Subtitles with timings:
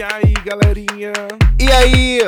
[0.00, 1.12] E aí, galerinha?
[1.60, 2.20] E aí?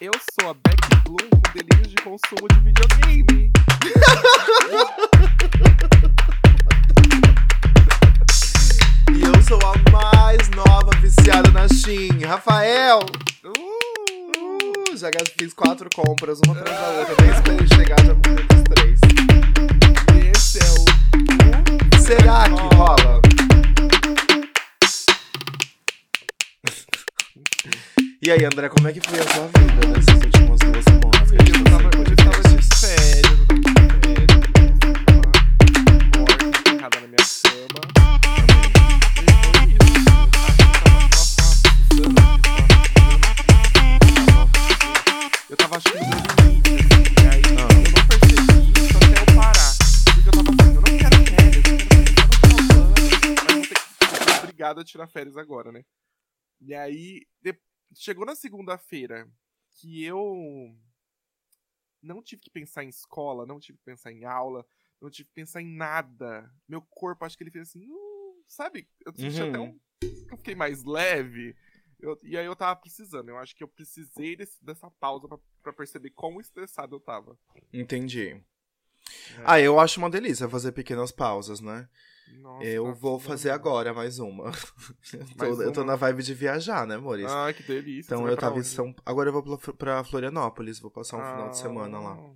[0.00, 3.52] Eu sou a Beck Bloom com delírios de consumo de videogame.
[9.12, 13.00] E eu sou a mais nova viciada na Shein, Rafael.
[13.44, 13.78] Uh,
[14.90, 17.16] Uh, já fiz quatro compras, uma atrás da outra.
[17.20, 19.00] Nem esperei chegar, já os três.
[20.34, 22.00] esse é o.
[22.00, 23.27] Será que rola?
[28.28, 31.32] E aí, André, como é que foi a sua vida nessas últimas duas semanas?
[31.32, 34.36] Eu tá tava, eu tava de férias, eu tava de férias.
[35.08, 35.16] Eu
[36.18, 37.80] morta, enterrada na minha cama.
[45.48, 46.04] Eu tava eu eu
[47.58, 47.96] eu eu
[53.48, 55.82] eu ter que obrigado a tirar férias agora, né?
[56.60, 57.58] E aí, de-
[57.94, 59.28] chegou na segunda-feira
[59.70, 60.74] que eu
[62.02, 64.64] não tive que pensar em escola, não tive que pensar em aula,
[65.00, 66.50] não tive que pensar em nada.
[66.68, 68.88] Meu corpo, acho que ele fez assim, uh, sabe?
[69.04, 69.48] Eu senti Uhum.
[69.48, 69.80] até um.
[70.30, 71.56] Eu fiquei mais leve.
[71.98, 73.28] Eu- e aí eu tava precisando.
[73.28, 77.36] Eu acho que eu precisei desse- dessa pausa pra, pra perceber quão estressado eu tava.
[77.72, 78.40] Entendi.
[79.44, 81.88] Ah, eu acho uma delícia fazer pequenas pausas, né?
[82.42, 84.46] Nossa, eu tava vou fazer agora mais uma.
[85.12, 85.86] eu, tô, Mais eu tô uma?
[85.88, 87.36] na vibe de viajar, né, Maurício?
[87.36, 88.14] Ai, que delícia.
[88.14, 88.68] então eu tava em onde?
[88.68, 92.12] São Agora eu vou pra, Florianópolis, vou passar um final de semana lá.
[92.12, 92.34] Ah,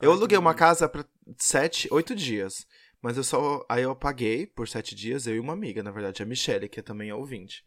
[0.00, 1.04] Eu que aluguei uma casa pra
[1.38, 2.66] sete, oito dias.
[3.02, 3.64] Mas eu só.
[3.68, 6.80] Aí eu paguei por sete dias, eu e uma amiga, na verdade, a Michelle, que
[6.82, 7.62] também é ouvinte.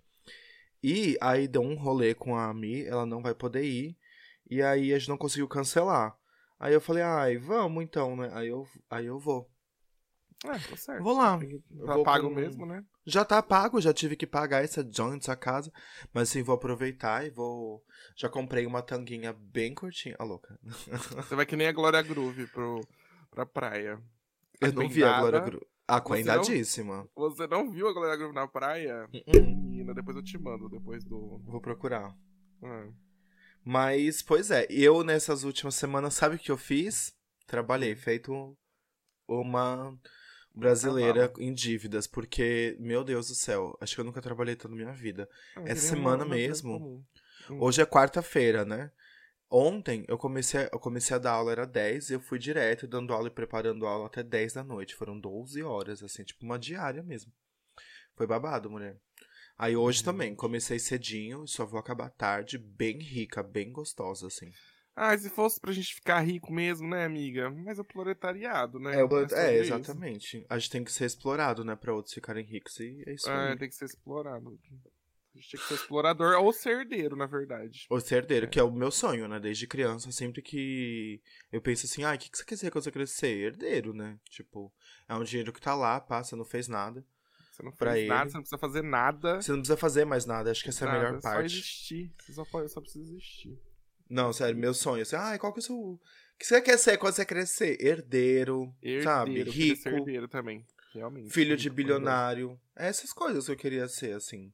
[0.81, 3.95] E aí deu um rolê com a Mi, ela não vai poder ir.
[4.49, 6.15] E aí a gente não conseguiu cancelar.
[6.59, 8.31] Aí eu falei, ai, vamos então, né?
[8.33, 9.47] Aí eu, aí eu vou.
[10.45, 11.03] É, tá certo.
[11.03, 11.37] Vou lá.
[11.39, 12.83] Tá vou pago com- mesmo, né?
[13.05, 15.71] Já tá pago, já tive que pagar essa joint, essa casa.
[16.13, 17.83] Mas assim, vou aproveitar e vou.
[18.15, 20.15] Já comprei uma tanguinha bem curtinha.
[20.19, 20.59] Ah, louca.
[20.63, 22.81] Você vai que nem a Glória Groove pro,
[23.31, 23.99] pra praia.
[24.61, 25.19] Eu não vi a.
[25.19, 25.67] Glória Gru.
[25.87, 26.23] Ah, Você
[26.83, 27.09] não-.
[27.15, 29.07] Você não viu a Glória Groove na praia?
[29.25, 31.39] Menina, depois eu te mando, depois do...
[31.45, 32.13] Vou procurar.
[32.61, 32.87] Ah.
[33.63, 37.15] Mas, pois é, eu nessas últimas semanas, sabe o que eu fiz?
[37.45, 38.57] Trabalhei, feito
[39.27, 39.97] uma
[40.57, 44.77] brasileira em dívidas, porque, meu Deus do céu, acho que eu nunca trabalhei tanto na
[44.83, 45.29] minha vida.
[45.55, 47.05] Ah, Essa queria semana mesmo.
[47.49, 47.59] Hum.
[47.61, 48.91] Hoje é quarta-feira, né?
[49.49, 53.13] Ontem eu comecei, eu comecei a dar aula, era 10, e eu fui direto dando
[53.13, 54.95] aula e preparando aula até 10 da noite.
[54.95, 57.31] Foram 12 horas, assim, tipo uma diária mesmo.
[58.15, 58.97] Foi babado, mulher.
[59.57, 64.51] Aí hoje também, comecei cedinho, só vou acabar tarde, bem rica, bem gostosa, assim.
[64.99, 67.51] Ah, se fosse pra gente ficar rico mesmo, né, amiga?
[67.51, 68.99] Mas é o proletariado, né?
[68.99, 69.73] É, o- é, isso.
[69.75, 70.43] exatamente.
[70.49, 73.51] A gente tem que ser explorado, né, pra outros ficarem ricos, e é isso É,
[73.51, 73.57] aí.
[73.59, 74.47] tem que ser explorado.
[74.47, 77.85] A gente tem que ser explorador ou ser herdeiro, na verdade.
[77.91, 79.39] O ser herdeiro, que é o meu sonho, né?
[79.39, 81.21] Desde criança, sempre que
[81.51, 83.37] eu penso assim, ah, o que, que você quer ser quando você crescer?
[83.37, 84.17] Herdeiro, né?
[84.31, 84.73] Tipo,
[85.07, 87.05] é um dinheiro que tá lá, passa, não fez nada.
[87.51, 88.31] Você não fez nada, ele.
[88.31, 89.41] você não precisa fazer nada.
[89.41, 91.55] Você não precisa fazer mais nada, acho que essa é a nada, melhor Só parte.
[91.55, 92.11] existir.
[92.19, 93.59] Você só, pode, só precisa existir.
[94.09, 95.01] Não, sério, meu sonho.
[95.03, 95.75] Assim, ah, qual que é o seu.
[95.75, 95.99] O
[96.39, 97.77] que você quer ser quando você crescer?
[97.83, 99.43] Herdeiro, Herdeiro, sabe?
[99.43, 100.65] Rico, herdeiro também.
[100.93, 101.31] Realmente.
[101.31, 102.59] filho de bilionário.
[102.75, 104.51] É essas coisas que eu queria ser, assim.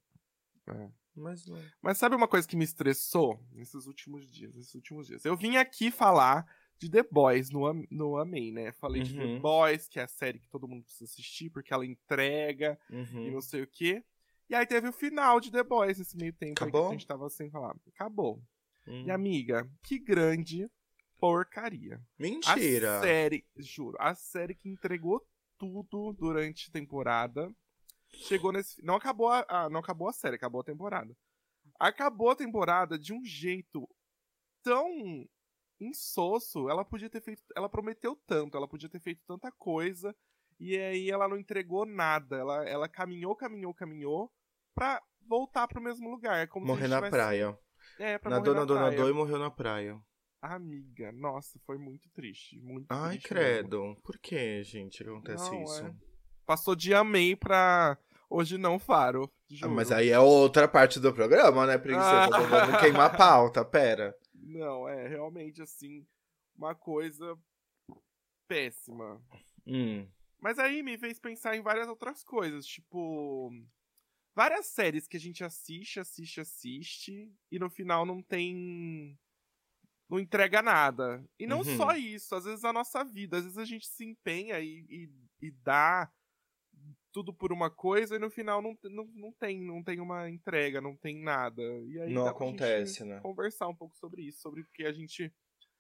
[0.68, 0.90] É.
[1.16, 1.62] Mas não.
[1.82, 4.56] Mas sabe uma coisa que me estressou nesses últimos dias?
[4.56, 5.24] Nesses últimos dias.
[5.26, 6.46] Eu vim aqui falar
[6.80, 8.72] de The Boys no, no Amei, né?
[8.74, 9.40] Falei de The Uhum.
[9.40, 13.32] Boys, que é a série que todo mundo precisa assistir, porque ela entrega e Uhum.
[13.32, 14.04] não sei o quê.
[14.50, 17.30] E aí teve o final de The Boys nesse meio tempo que a gente tava
[17.30, 17.76] sem falar.
[17.94, 18.42] Acabou.
[18.88, 19.06] Hum.
[19.06, 20.70] E amiga, que grande
[21.20, 22.02] porcaria.
[22.20, 23.00] Mentira.
[23.00, 25.26] A série, juro, a série que entregou
[25.58, 27.50] tudo durante a temporada.
[28.28, 28.84] Chegou nesse.
[28.84, 31.16] Não acabou a, a- não acabou a série, acabou a temporada.
[31.80, 33.88] Acabou a temporada de um jeito
[34.62, 35.26] tão
[35.80, 36.70] insosso.
[36.70, 37.42] Ela podia ter feito.
[37.56, 40.16] Ela prometeu tanto, ela podia ter feito tanta coisa.
[40.60, 42.38] E aí ela não entregou nada.
[42.38, 44.32] Ela, ela caminhou, caminhou, caminhou
[44.76, 46.38] pra voltar pro mesmo lugar.
[46.38, 47.58] É como Morrer na tivesse- praia.
[48.00, 48.98] É, pra Nadou, nadou, na praia.
[48.98, 50.00] nadou e morreu na praia.
[50.42, 52.60] Amiga, nossa, foi muito triste.
[52.60, 53.46] Muito Ai, triste mesmo.
[53.70, 53.98] credo.
[54.04, 55.86] Por que, gente, acontece Não, isso?
[55.86, 55.96] é.
[56.46, 57.98] Passou de amei pra
[58.30, 59.32] hoje não faro.
[59.62, 62.26] Ah, mas aí é outra parte do programa, né, princesa?
[62.26, 62.28] Ah.
[62.66, 64.14] Vamos queimar a pauta, pera.
[64.34, 66.06] Não, é realmente assim,
[66.58, 67.38] uma coisa
[68.48, 69.22] péssima.
[69.66, 70.06] Hum.
[70.42, 73.50] Mas aí me fez pensar em várias outras coisas, tipo.
[74.36, 79.18] Várias séries que a gente assiste, assiste, assiste, e no final não tem.
[80.10, 81.24] Não entrega nada.
[81.40, 81.78] E não Uhum.
[81.78, 85.10] só isso, às vezes a nossa vida, às vezes a gente se empenha e, e,
[85.48, 86.12] e dá
[87.12, 90.82] tudo por uma coisa e no final não, não, não tem não tem uma entrega,
[90.82, 91.62] não tem nada.
[91.62, 93.20] E aí Não acontece, gente né?
[93.22, 95.32] conversar um pouco sobre isso, sobre porque a gente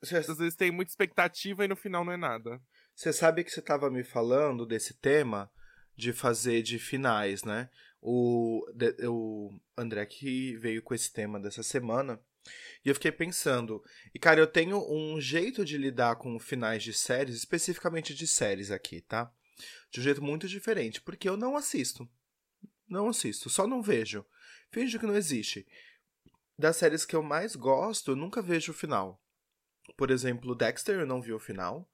[0.01, 2.61] Você às vezes tem muita expectativa e no final não é nada.
[2.95, 5.51] Você sabe que você estava me falando desse tema
[5.95, 7.69] de fazer de finais, né?
[8.01, 12.19] O, de- o André que veio com esse tema dessa semana.
[12.83, 13.81] E eu fiquei pensando.
[14.13, 18.71] E, cara, eu tenho um jeito de lidar com finais de séries, especificamente de séries
[18.71, 19.31] aqui, tá?
[19.89, 21.01] De um jeito muito diferente.
[21.01, 22.09] Porque eu não assisto.
[22.87, 24.25] Não assisto, só não vejo.
[24.71, 25.65] Finjo que não existe.
[26.57, 29.21] Das séries que eu mais gosto, eu nunca vejo o final.
[29.95, 31.89] Por exemplo, Dexter, eu não vi o final.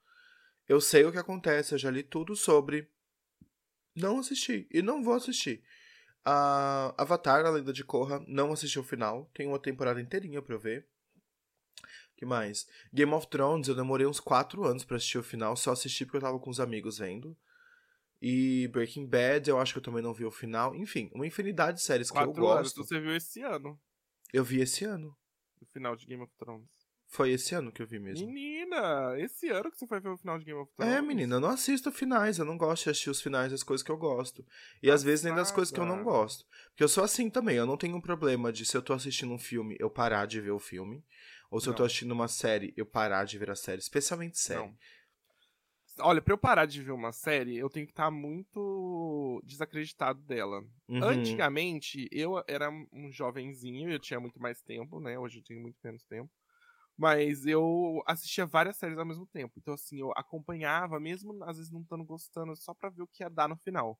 [0.67, 2.89] Eu sei o que acontece, eu já li tudo sobre.
[3.99, 4.67] Não assisti.
[4.71, 5.63] E não vou assistir.
[6.25, 9.29] Ah, Avatar, a Lenda de Korra, não assisti o final.
[9.33, 10.87] Tem uma temporada inteirinha pra eu ver.
[12.15, 12.67] que mais?
[12.93, 15.55] Game of Thrones, eu demorei uns 4 anos pra assistir o final.
[15.55, 17.35] Só assisti porque eu tava com os amigos vendo.
[18.21, 20.75] E Breaking Bad, eu acho que eu também não vi o final.
[20.75, 22.83] Enfim, uma infinidade de séries que eu Quatro anos, gosto.
[22.85, 23.79] você viu esse ano,
[24.33, 25.15] Eu vi esse ano.
[25.61, 26.67] o final de Game of Thrones.
[27.11, 28.27] Foi esse ano que eu vi mesmo.
[28.27, 30.93] Menina, esse ano que você foi ver o final de Game of Thrones.
[30.93, 33.83] É, menina, eu não assisto finais, eu não gosto de assistir os finais das coisas
[33.83, 34.45] que eu gosto.
[34.81, 36.45] E às vezes nem das coisas que eu não gosto.
[36.69, 39.33] Porque eu sou assim também, eu não tenho um problema de se eu tô assistindo
[39.33, 41.03] um filme, eu parar de ver o filme.
[41.49, 41.87] Ou se eu tô Não.
[41.87, 44.59] assistindo uma série, eu parar de ver a série, especialmente série.
[44.59, 44.77] Não.
[46.01, 50.61] Olha, pra eu parar de ver uma série, eu tenho que estar muito desacreditado dela.
[50.87, 51.03] Uhum.
[51.03, 55.17] Antigamente, eu era um jovenzinho, eu tinha muito mais tempo, né?
[55.17, 56.29] Hoje eu tenho muito menos tempo.
[56.99, 59.53] Mas eu assistia várias séries ao mesmo tempo.
[59.57, 63.23] Então, assim, eu acompanhava, mesmo às vezes não estando gostando, só pra ver o que
[63.23, 63.97] ia dar no final.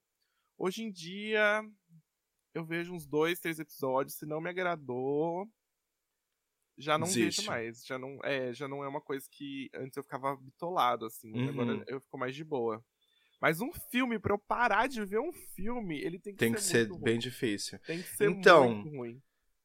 [0.57, 1.61] Hoje em dia,
[2.53, 4.15] eu vejo uns dois, três episódios.
[4.17, 5.47] Se não me agradou,
[6.77, 7.39] já não Desiste.
[7.39, 7.85] vejo mais.
[7.85, 11.31] Já não, é, já não é uma coisa que antes eu ficava bitolado, assim.
[11.31, 11.49] Uhum.
[11.51, 12.83] Agora eu fico mais de boa.
[13.41, 16.59] Mas um filme, pra eu parar de ver um filme, ele tem que Tem que
[16.61, 17.19] ser, ser muito bem ruim.
[17.21, 17.79] difícil.
[17.79, 19.21] Tem que ser Então, muito ruim.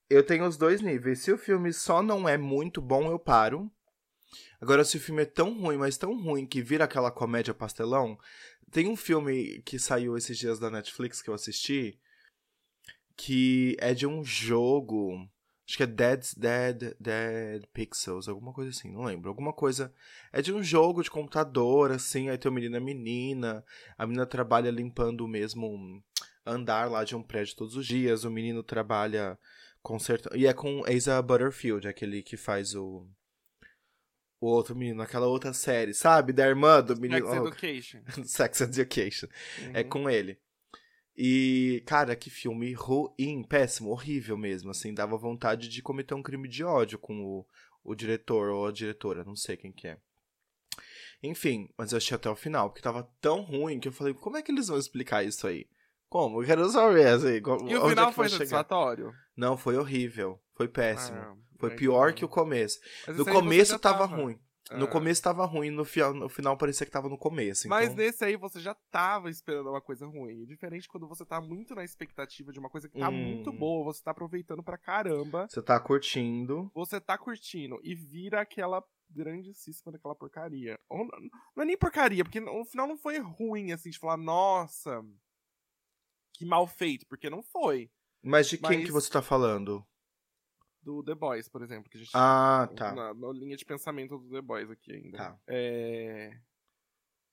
[0.09, 1.21] Eu tenho os dois níveis.
[1.21, 3.71] Se o filme só não é muito bom, eu paro.
[4.61, 8.19] Agora, se o filme é tão ruim, mas tão ruim que vira aquela comédia pastelão.
[8.71, 11.99] Tem um filme que saiu esses dias da Netflix que eu assisti.
[13.17, 15.29] Que é de um jogo.
[15.67, 19.31] Acho que é Dead, Dead, Dead Pixels, alguma coisa assim, não lembro.
[19.31, 19.95] Alguma coisa.
[20.33, 22.29] É de um jogo de computador, assim.
[22.29, 23.65] Aí tem o menino e a menina.
[23.97, 26.03] A menina trabalha limpando o mesmo
[26.45, 28.25] andar lá de um prédio todos os dias.
[28.25, 29.39] O menino trabalha
[29.85, 30.37] consertando.
[30.37, 33.07] E é com Asa Butterfield, aquele que faz o.
[34.41, 36.33] O outro menino, aquela outra série, sabe?
[36.33, 37.27] Da irmã do menino.
[37.27, 38.01] Sex Education.
[38.25, 39.29] Sex Education.
[39.73, 39.89] É Uhum.
[39.89, 40.39] com ele.
[41.17, 44.71] E, cara, que filme ruim, péssimo, horrível mesmo.
[44.71, 47.47] Assim, dava vontade de cometer um crime de ódio com o,
[47.85, 49.99] o diretor ou a diretora, não sei quem que é.
[51.23, 54.37] Enfim, mas eu achei até o final, porque tava tão ruim que eu falei, como
[54.37, 55.67] é que eles vão explicar isso aí?
[56.15, 56.41] Como?
[56.43, 58.39] Eu quero saber, assim, co- E o onde final é foi vai chegar?
[58.47, 59.13] satisfatório?
[59.37, 60.41] Não, foi horrível.
[60.55, 61.19] Foi péssimo.
[61.19, 62.79] Ah, foi mas pior que o começo.
[63.05, 64.39] Mas No começo tava ruim.
[64.71, 64.89] No Ah.
[64.89, 67.69] começo tava ruim, no, fi- no final parecia que tava no começo.
[67.69, 67.97] Mas então...
[67.97, 70.45] nesse aí você já tava esperando uma coisa ruim.
[70.47, 73.13] Diferente quando você tá muito na expectativa de uma coisa que tá Hum.
[73.13, 76.71] muito boa, você tá aproveitando pra caramba, Você tá curtindo.
[76.73, 80.79] você tá curtindo e vira aquela grandíssima daquela porcaria.
[80.89, 81.07] Ou
[81.57, 85.03] não é nem porcaria, porque no final não foi ruim, assim, de falar, nossa,
[86.45, 87.91] que mal feito, porque não foi.
[88.23, 89.85] Mas de quem Mas- que você tá falando?
[90.83, 92.95] Do The Boys, por exemplo, que a gente Ah, tá.
[92.95, 95.17] na, na linha de pensamento do The Boys aqui ainda.
[95.17, 95.39] Tá.
[95.47, 96.39] É...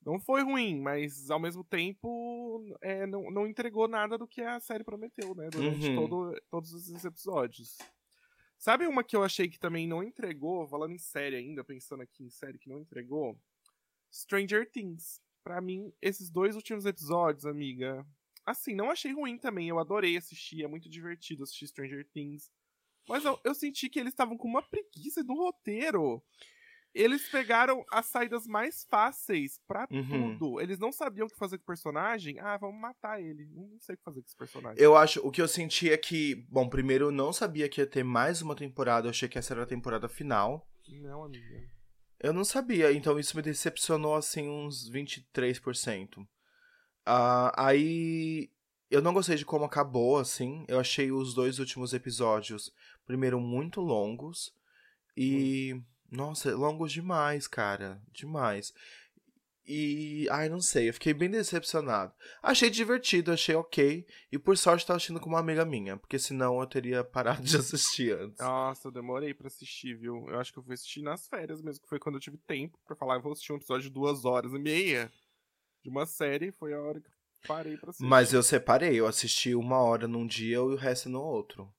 [0.05, 4.59] Não foi ruim, mas ao mesmo tempo é, não, não entregou nada do que a
[4.59, 5.49] série prometeu, né?
[5.51, 5.95] Durante Uhum.
[6.07, 7.77] todo, todos esses episódios.
[8.57, 12.23] Sabe uma que eu achei que também não entregou, falando em série ainda, pensando aqui
[12.23, 13.37] em série que não entregou?
[14.11, 15.21] Stranger Things.
[15.43, 18.05] Pra mim, esses dois últimos episódios, amiga.
[18.45, 19.67] Assim, não achei ruim também.
[19.69, 22.49] Eu adorei assistir, é muito divertido assistir Stranger Things.
[23.07, 26.23] Mas eu, eu senti que eles estavam com uma preguiça do roteiro.
[26.93, 30.37] Eles pegaram as saídas mais fáceis pra Uhum.
[30.37, 30.59] tudo.
[30.61, 32.37] Eles não sabiam o que fazer com o personagem.
[32.39, 33.45] Ah, vamos matar ele.
[33.53, 34.83] Não sei o que fazer com esse personagem.
[34.83, 37.87] Eu acho, o que eu senti é que, bom, primeiro eu não sabia que ia
[37.87, 40.67] ter mais uma temporada, eu achei que essa era a temporada final.
[40.89, 41.69] Não, amiga.
[42.19, 46.27] Eu não sabia, então isso me decepcionou assim uns 23%.
[47.05, 48.49] Ah, aí
[48.91, 50.65] eu não gostei de como acabou, assim.
[50.67, 52.73] Eu achei os dois últimos episódios,
[53.05, 54.53] primeiro, muito longos.
[55.15, 55.81] E.
[56.11, 58.01] Nossa, longos demais, cara.
[58.11, 58.73] Demais.
[59.65, 60.27] E.
[60.29, 62.13] Ai, não sei, eu fiquei bem decepcionado.
[62.43, 64.05] Achei divertido, achei ok.
[64.29, 67.55] E por sorte tava assistindo com uma amiga minha, porque senão eu teria parado de
[67.55, 68.39] assistir antes.
[68.39, 70.27] Nossa, eu demorei pra assistir, viu?
[70.27, 72.77] Eu acho que eu fui assistir nas férias mesmo, que foi quando eu tive tempo
[72.85, 75.09] pra falar, eu vou assistir um episódio de duas horas e meia
[75.83, 76.51] de uma série.
[76.51, 77.09] Foi a hora que
[77.47, 78.05] parei pra assistir.
[78.05, 81.73] Mas eu separei, eu assisti uma hora num dia e o resto no outro.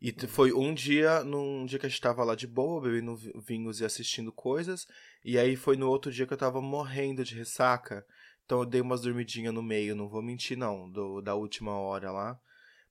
[0.00, 3.32] E foi um dia, num dia que a gente tava lá de boa, bebendo vi-
[3.44, 4.86] vinhos e assistindo coisas.
[5.24, 8.06] E aí foi no outro dia que eu tava morrendo de ressaca.
[8.44, 12.12] Então eu dei umas dormidinhas no meio, não vou mentir não, do, da última hora
[12.12, 12.38] lá.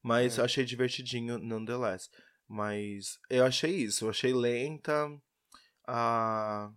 [0.04, 0.42] Mas É.
[0.42, 2.10] eu achei divertidinho, nonetheless.
[2.46, 5.10] Mas eu achei isso, eu achei lenta.
[5.88, 6.70] Ah,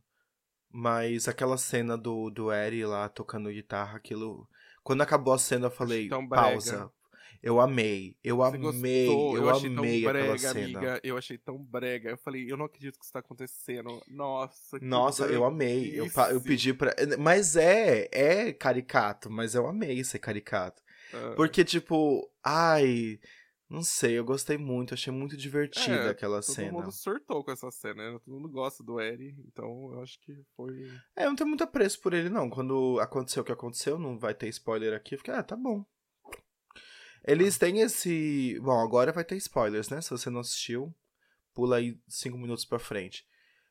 [0.73, 4.49] mas aquela cena do, do Eri lá tocando guitarra, aquilo.
[4.83, 6.29] Quando acabou a cena, eu falei, brega.
[6.29, 6.91] pausa.
[7.43, 9.37] Eu amei, eu Você amei, gostou?
[9.39, 10.79] eu, achei amei tão aquela brega, cena.
[10.79, 11.01] amiga.
[11.03, 12.11] Eu achei tão brega.
[12.11, 14.03] Eu falei, eu não acredito que isso tá acontecendo.
[14.09, 15.99] Nossa, que Nossa, eu amei.
[15.99, 16.95] Eu, eu pedi pra.
[17.19, 20.83] Mas é, é caricato, mas eu amei ser caricato.
[21.15, 23.19] Ah, Porque, tipo, ai.
[23.71, 26.73] Não sei, eu gostei muito, achei muito divertida É, aquela Todo cena.
[26.73, 28.19] mundo surtou com essa cena, né?
[28.19, 30.91] Todo mundo gosta do Eri, então eu acho que foi.
[31.15, 32.51] É, eu não tenho muito apreço por ele, não.
[32.51, 35.15] Quando aconteceu o que aconteceu, não vai ter spoiler aqui.
[35.15, 35.87] Eu fiquei, ah, tá bom.
[37.25, 38.59] Eles têm esse.
[38.61, 40.01] Bom, agora vai ter spoilers, né?
[40.01, 40.93] Se você não assistiu,
[41.55, 43.25] pula aí cinco minutos pra frente.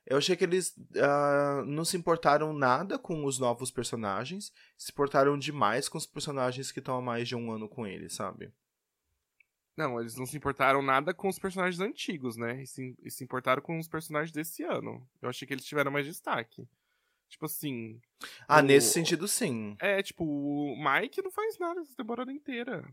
[0.06, 5.38] Eu achei que eles ah, não se importaram nada com os novos personagens, se importaram
[5.38, 8.52] demais com os personagens que estão há mais de um ano com ele, sabe?
[9.80, 12.62] Não, eles não se importaram nada com os personagens antigos, né?
[12.62, 15.08] E se, e se importaram com os personagens desse ano.
[15.22, 16.68] Eu achei que eles tiveram mais destaque.
[17.30, 17.98] Tipo assim.
[18.48, 19.78] Ah, O- nesse sentido, sim.
[19.80, 22.84] É, tipo, o Mike não faz nada essa temporada inteira.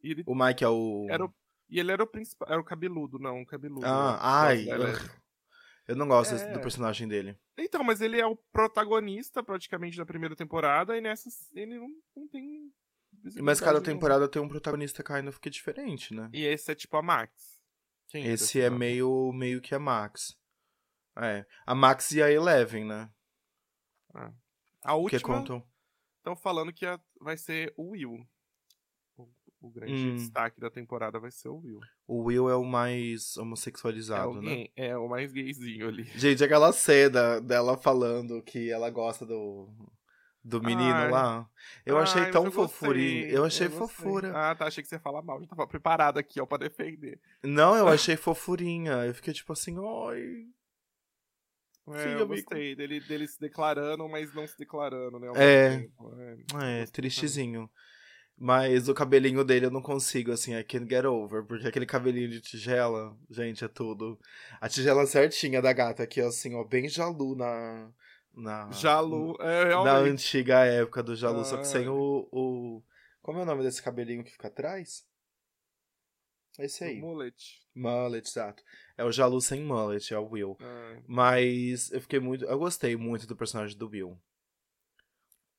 [0.00, 1.06] E ele, O Mike é o.
[1.10, 1.34] era o,
[1.68, 2.48] e ele era o principal.
[2.48, 3.84] Era o cabeludo, não, o cabeludo.
[3.84, 4.18] Ah, né?
[4.20, 4.68] ai.
[4.68, 4.92] Era-.
[5.88, 6.52] Eu não gosto É.
[6.52, 7.34] do personagem dele.
[7.58, 12.28] Então, mas ele é o protagonista praticamente da primeira temporada e nessa ele não, não
[12.28, 12.57] tem.
[13.36, 16.28] Mas cada temporada tem um protagonista kind of que é diferente, né?
[16.32, 17.58] E esse é tipo a Max.
[18.08, 20.36] Quem que Esse é meio, meio que a Max.
[21.16, 21.44] É.
[21.66, 23.10] A Max e a Eleven, né?
[24.14, 24.30] A
[24.92, 25.20] Que última.
[25.22, 25.62] contam.
[26.18, 28.26] Estão falando que a- vai ser o Will.
[29.16, 29.28] O,
[29.60, 30.14] o grande Hum.
[30.16, 31.80] destaque da temporada vai ser o Will.
[32.06, 34.50] O Will é o mais É, homossexualizado, né?
[34.50, 36.04] alguém, é o mais gayzinho ali.
[36.16, 39.68] Gente, aquela cena dela falando que ela gosta do,
[40.48, 41.10] do menino Ai.
[41.10, 41.48] lá.
[41.84, 43.26] Eu Ai, achei tão eu gostei, fofurinho.
[43.28, 43.86] Eu achei gostei.
[43.88, 44.32] fofura.
[44.34, 44.66] Ah, tá.
[44.66, 45.40] Achei que você ia falar mal.
[45.40, 47.20] Já tava preparado aqui, ó, pra defender.
[47.42, 48.92] Não, eu achei fofurinha.
[49.04, 50.46] Eu fiquei tipo assim, oi.
[51.90, 52.26] É, Sim, eu amigo.
[52.28, 55.28] gostei dele, dele se declarando, mas não se declarando, né?
[55.36, 55.42] É.
[55.42, 57.70] É, É, gostei tristezinho.
[58.40, 61.44] Mas o cabelinho dele eu não consigo, assim, I can't get over.
[61.44, 64.18] Porque aquele cabelinho de tigela, gente, é tudo.
[64.60, 67.90] A tigela certinha da gata aqui, ó, assim, ó, bem jalu na.
[68.38, 68.70] Na.
[68.70, 70.12] Jalu, é, Na realmente.
[70.12, 71.88] antiga época do jalu, só que sem Ai.
[71.88, 72.82] o, o.
[73.22, 75.06] Como é o nome desse cabelinho que fica atrás?
[76.58, 77.00] Esse aí.
[77.00, 77.60] mullet.
[77.74, 78.62] Mullet, exato.
[78.96, 80.56] É o jalu sem mullet, é o Will.
[80.60, 82.44] É, Mas eu fiquei muito.
[82.44, 84.18] Eu gostei muito do personagem do Will.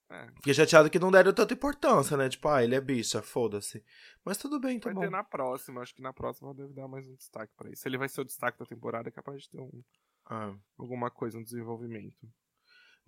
[0.09, 0.27] é.
[0.35, 2.27] Fiquei chateado que não deram tanta importância, né?
[2.27, 3.81] Tipo, ah, ele é bicha, foda-se.
[4.25, 5.01] Mas tudo bem, tá Vai bom.
[5.01, 5.81] ter na próxima.
[5.81, 7.87] Acho que na próxima deve dar mais um destaque pra isso.
[7.87, 9.83] Ele vai ser o destaque da temporada, é capaz de ter um,
[10.25, 10.53] Ah.
[10.77, 12.27] alguma coisa, um desenvolvimento.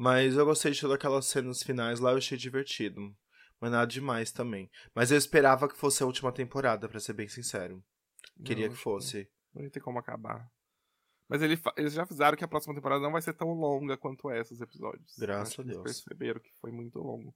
[0.01, 3.15] Mas eu gostei de todas aquelas cenas finais lá, eu achei divertido.
[3.59, 4.67] Mas nada demais também.
[4.95, 7.83] Mas eu esperava que fosse a última temporada, pra ser bem sincero.
[8.43, 9.29] Queria Não, que fosse.
[9.53, 10.51] Não ia ter como acabar.
[11.29, 14.31] Mas ele eles já avisaram que a próxima temporada não vai ser tão longa quanto
[14.31, 15.13] esses episódios.
[15.19, 15.83] Graças a que eles Deus.
[15.83, 17.31] perceberam que foi muito longo.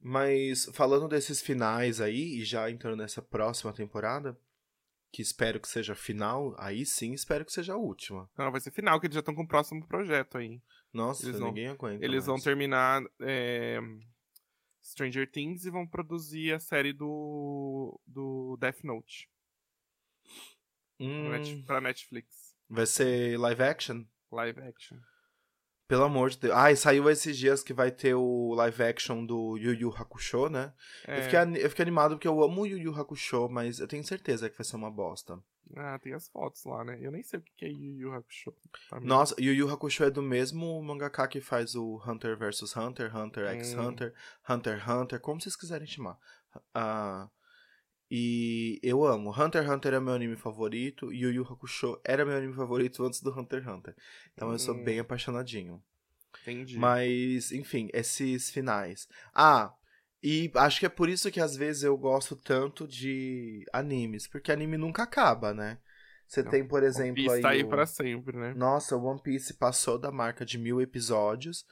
[0.00, 4.40] Mas falando desses finais aí, e já entrando nessa próxima temporada,
[5.12, 8.28] que espero que seja final, aí sim espero que seja a última.
[8.36, 10.60] Não, vai ser final, que eles já estão com o próximo projeto aí.
[10.92, 12.04] Nossa, Eles vão- ninguém aguenta.
[12.04, 12.44] Eles vão mais.
[12.44, 13.78] terminar é,
[14.82, 19.28] Stranger Things e vão produzir a série do, do Death Note
[20.98, 22.54] Hum, pra Netflix.
[22.68, 24.04] vai ser live action?
[24.32, 24.98] Live action.
[25.88, 26.54] Pelo amor de Deus.
[26.56, 30.48] Ah, e saiu esses dias que vai ter o live action do Yu Yu Hakusho,
[30.48, 30.72] né?
[31.06, 33.78] É, Eu, fiquei, ani- eu fiquei animado porque eu amo o Yu Yu Hakusho, mas
[33.78, 35.38] eu tenho certeza que vai ser uma bosta.
[35.76, 36.98] Ah, tem as fotos lá, né?
[37.00, 38.52] Eu nem sei o que é Yu Yu Hakusho.
[38.90, 38.98] Tá.
[39.00, 43.46] Nossa, Yu Yu Hakusho é do mesmo mangaka que faz o Hunter vs Hunter, Hunter
[43.48, 43.88] x Hum.
[43.88, 44.14] Hunter,
[44.48, 46.18] Hunter x Hunter, como vocês quiserem chamar.
[46.74, 47.28] Ah,
[48.10, 49.30] e eu amo.
[49.30, 53.20] Hunter x Hunter é meu anime favorito, Yu Yu Hakusho era meu anime favorito antes
[53.20, 53.96] do Hunter x Hunter.
[54.34, 54.84] Então eu sou Hum.
[54.84, 55.82] bem apaixonadinho.
[56.42, 56.78] Entendi.
[56.78, 59.08] Mas, enfim, esses finais.
[59.34, 59.72] Ah,
[60.22, 64.52] e acho que é por isso que às vezes eu gosto tanto de animes, porque
[64.52, 65.78] anime nunca acaba, né?
[66.28, 67.42] Você Não, tem, por exemplo, Isso aí.
[67.42, 68.52] tá aí o- pra sempre, né?
[68.54, 71.64] Nossa, One Piece passou da marca de mil episódios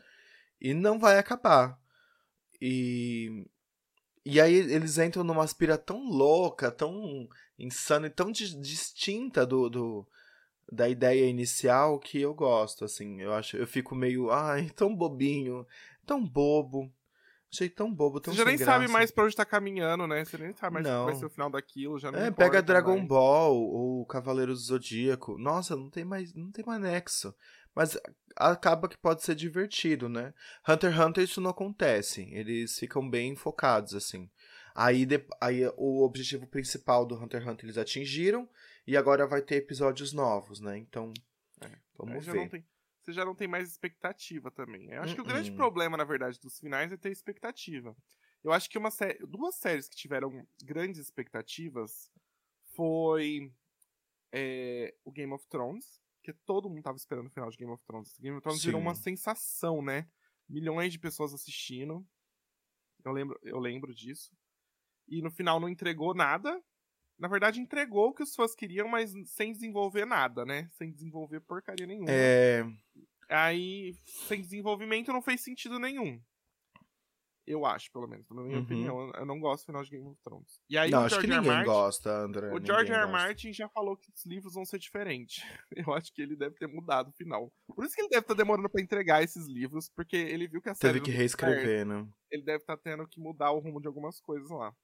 [0.61, 1.77] e não vai acabar.
[2.61, 3.47] E.
[4.25, 7.29] E aí eles entram numa aspira tão louca, tão
[7.59, 10.07] insana e tão di- distinta do, do
[10.73, 13.21] da ideia inicial que eu gosto, assim.
[13.21, 15.67] Eu acho, eu fico meio, ai, tão bobinho,
[16.07, 16.91] tão bobo.
[17.53, 18.93] Achei tão bobo, tão Você já nem sabe graça.
[18.93, 20.25] mais pra onde tá caminhando, né?
[20.25, 21.21] Você nem sabe mais o que vai Não.
[21.21, 23.07] ser o final daquilo, já não É, pega Dragon mais.
[23.07, 25.39] Ball ou Cavaleiros do Zodíaco.
[25.39, 27.33] Nossa, não tem mais, não tem mais nexo.
[27.75, 27.99] Mas
[28.37, 30.33] acaba que pode ser divertido, né?
[30.69, 32.23] Hunter x Hunter isso não acontece.
[32.33, 34.31] Eles ficam bem focados, assim.
[34.75, 38.49] Aí, de- aí o objetivo principal do Hunter x Hunter eles atingiram
[38.87, 40.77] e agora vai ter episódios novos, né?
[40.79, 41.13] Então,
[41.61, 42.39] É, vamos já ver.
[42.41, 42.67] não tem-
[43.03, 44.91] você já não tem mais expectativa também.
[44.91, 47.95] Eu acho que o grande problema, na verdade, dos finais é ter expectativa.
[48.43, 52.11] Eu acho que uma sé- duas séries que tiveram grandes expectativas
[52.75, 53.53] foi
[54.33, 57.85] é, o Game of Thrones, que todo mundo tava esperando o final de Game of
[57.85, 58.17] Thrones.
[58.19, 58.87] Game of Thrones virou Sim.
[58.87, 60.09] uma sensação, né?
[60.49, 62.05] Milhões de pessoas assistindo.
[63.05, 64.33] Eu lembro, eu lembro disso.
[65.07, 66.59] E no final não entregou nada.
[67.19, 70.69] Na verdade, entregou o que os fãs queriam, mas sem desenvolver nada, né?
[70.73, 72.11] Sem desenvolver porcaria nenhuma.
[72.11, 72.65] É,
[73.29, 73.95] Aí,
[74.27, 76.21] sem desenvolvimento, não fez sentido nenhum.
[77.47, 78.63] Eu acho, pelo menos, na minha Uhum.
[78.65, 79.13] opinião.
[79.15, 80.61] Eu- não gosto do final de Game of Thrones.
[80.69, 82.47] E aí, não, acho que George ninguém Martin, gosta, André.
[82.55, 83.03] O George R.
[83.03, 83.13] R.
[83.13, 85.43] Martin já falou que os livros vão ser diferentes.
[85.89, 87.53] Eu acho que ele deve ter mudado o final.
[87.67, 90.71] Por isso que ele deve estar demorando pra entregar esses livros, porque ele viu que
[90.71, 92.09] a série Teve que reescrever, né?
[92.31, 94.75] Ele deve estar tendo que mudar o rumo de algumas coisas lá.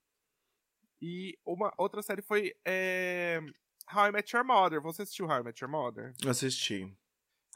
[1.00, 3.40] E uma outra série foi é...
[3.93, 4.81] How I Met Your Mother.
[4.83, 6.14] Você assistiu How I Met Your Mother?
[6.29, 6.95] Assisti.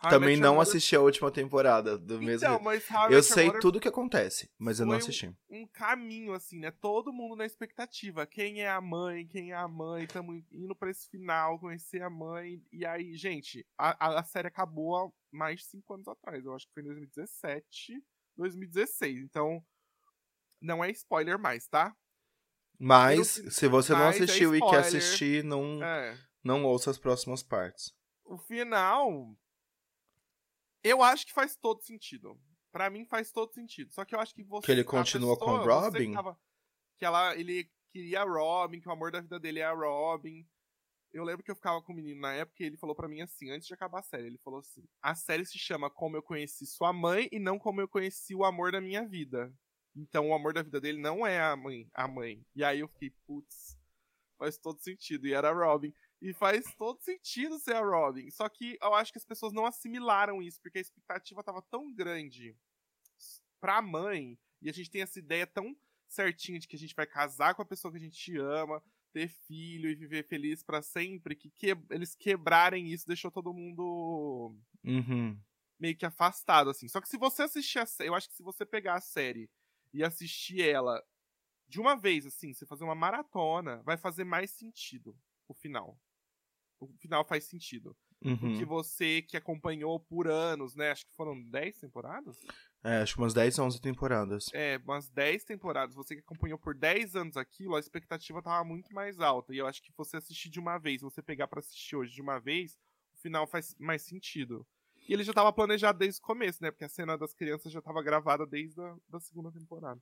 [0.05, 2.61] How Também não assisti a última temporada do Então, mesmo.
[2.61, 5.37] mas How Eu sei Mother tudo o que acontece, mas eu não foi um- assisti.
[5.51, 6.71] um caminho, assim, né?
[6.71, 8.27] Todo mundo na expectativa.
[8.27, 9.27] Quem é a mãe?
[9.27, 10.05] Quem é a mãe?
[10.05, 12.63] Estamos indo pra esse final, conhecer a mãe.
[12.73, 16.45] E aí, gente, a, a, série acabou há mais de cinco anos atrás.
[16.45, 18.03] Eu acho que foi em 2017,
[18.37, 19.21] 2016.
[19.21, 19.65] Então,
[20.61, 21.95] não é spoiler mais, tá?
[22.79, 26.19] Mas, se você não é assistiu e quer assistir, não, É.
[26.43, 27.93] não ouça as próximas partes.
[28.25, 29.37] O final.
[30.85, 32.39] Eu acho que faz todo sentido.
[32.71, 33.93] Pra mim faz todo sentido.
[33.93, 34.67] Só que eu acho que você.
[34.67, 36.09] Que ele continua com o pessoa, você Robin?
[36.09, 36.39] Que, tava-
[36.99, 40.47] que ela, ele queria a Robin, que o amor da vida dele é a Robin.
[41.13, 43.21] Eu lembro que eu ficava com o menino na época e ele falou pra mim
[43.21, 46.23] assim, antes de acabar a série, ele falou assim: "A série se chama Como eu
[46.23, 49.55] conheci sua mãe e não como eu conheci o amor da minha vida".
[49.97, 52.45] Então o amor da vida dele não é a mãe, a mãe.
[52.57, 53.79] E aí eu fiquei, putz,
[54.37, 55.29] faz todo sentido.
[55.29, 55.95] E era a Robin.
[56.25, 58.31] E faz todo sentido ser a Robin.
[58.31, 61.93] Só que eu acho que as pessoas não assimilaram isso, porque a expectativa tava tão
[61.93, 62.57] grande
[63.61, 65.77] pra mãe, e a gente tem essa ideia tão
[66.09, 68.83] certinha de que a gente vai casar com a pessoa que a gente ama,
[69.13, 74.57] ter filho e viver feliz pra sempre, que, que eles quebrarem isso deixou todo mundo
[74.83, 75.39] Uhum.
[75.79, 76.89] meio que afastado, assim.
[76.89, 79.51] Só que se você assistir a série, eu acho que se você pegar a série
[79.93, 81.05] e assistir ela
[81.69, 85.15] de uma vez, assim, você fazer uma maratona, vai fazer mais sentido
[85.47, 85.99] o final.
[86.85, 87.97] O final faz sentido.
[88.25, 88.65] Uhum.
[88.65, 90.91] você que acompanhou por anos, né?
[90.91, 92.39] Acho que foram 10 temporadas?
[92.83, 94.47] É, acho que umas 10, 11 temporadas.
[94.55, 95.95] É, umas 10 temporadas.
[95.95, 99.55] Você que acompanhou por 10 anos aquilo, a expectativa tava muito mais alta.
[99.55, 102.23] E eu acho que você assistir de uma vez, você pegar pra assistir hoje de
[102.23, 102.79] uma vez,
[103.13, 104.67] o final faz mais sentido.
[105.07, 106.71] E ele já tava planejado desde o começo, né?
[106.71, 110.01] Porque a cena das crianças já tava gravada desde a da segunda temporada.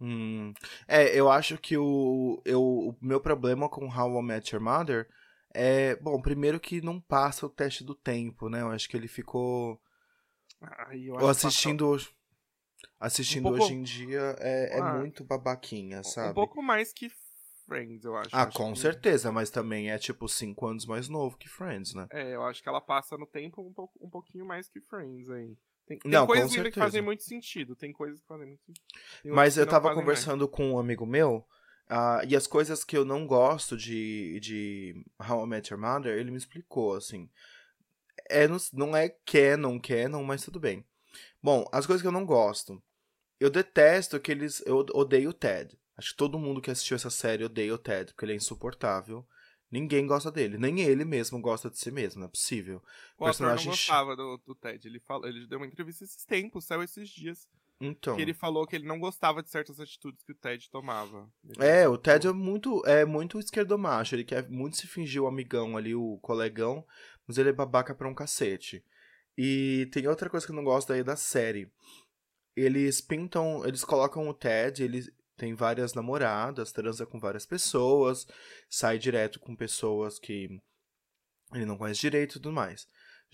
[0.00, 0.52] Hum.
[0.86, 5.08] É, eu acho que o, eu, o meu problema com How I Met Your Mother
[5.54, 8.60] é, bom, primeiro que não passa o teste do tempo, né?
[8.60, 9.80] Eu acho que ele ficou
[10.86, 12.10] Aí eu assistindo hoje,
[12.98, 16.30] assistindo Um pouco- hoje em dia é, é Ah, muito babaquinha, sabe?
[16.30, 17.10] Um pouco mais que
[17.66, 18.28] Friends, eu acho.
[18.36, 21.94] Ah, Acho com que- certeza, mas também é tipo 5 anos mais novo que Friends,
[21.94, 22.06] né?
[22.10, 25.30] É, eu acho que ela passa no tempo um, pouco, um pouquinho mais que Friends
[25.30, 25.56] aí.
[25.86, 27.74] Tem, tem Não, coisas que fazem muito sentido.
[27.76, 28.84] Tem coisas que fazem muito sentido.
[29.34, 31.46] Mas eu tava conversando com um amigo meu,
[31.88, 36.16] ah, e as coisas que eu não gosto de, de How I Met Your Mother,
[36.18, 37.28] ele me explicou, assim.
[38.28, 40.84] É, não, não é canon, canon, mas tudo bem.
[41.42, 42.82] Bom, as coisas que eu não gosto.
[43.38, 44.62] Eu detesto que eles.
[44.64, 45.78] Eu odeio o Ted.
[45.96, 49.26] Acho que todo mundo que assistiu essa série odeia o Ted, porque ele é insuportável.
[49.70, 50.56] Ninguém gosta dele.
[50.56, 52.76] Nem ele mesmo gosta de si mesmo, não é possível.
[53.18, 54.86] O não personagem ch- gostava do, do Ted.
[54.86, 57.48] Ele, falou, ele deu uma entrevista esses tempos, saiu esses dias.
[57.84, 58.16] Então.
[58.16, 61.30] Que ele falou que ele não gostava de certas atitudes que o Ted tomava.
[61.44, 64.14] Ele É, o Ted é muito, é muito esquerdomacho.
[64.14, 66.84] Ele quer muito se fingir o amigão ali, o colegão,
[67.26, 68.84] mas ele é babaca pra um cacete.
[69.36, 71.70] E tem outra coisa que eu não gosto aí da série.
[72.56, 75.02] Eles pintam, eles colocam o Ted, ele
[75.36, 78.26] tem várias namoradas, transa com várias pessoas,
[78.68, 80.48] sai direto com pessoas que
[81.52, 82.86] ele não conhece direito e tudo mais.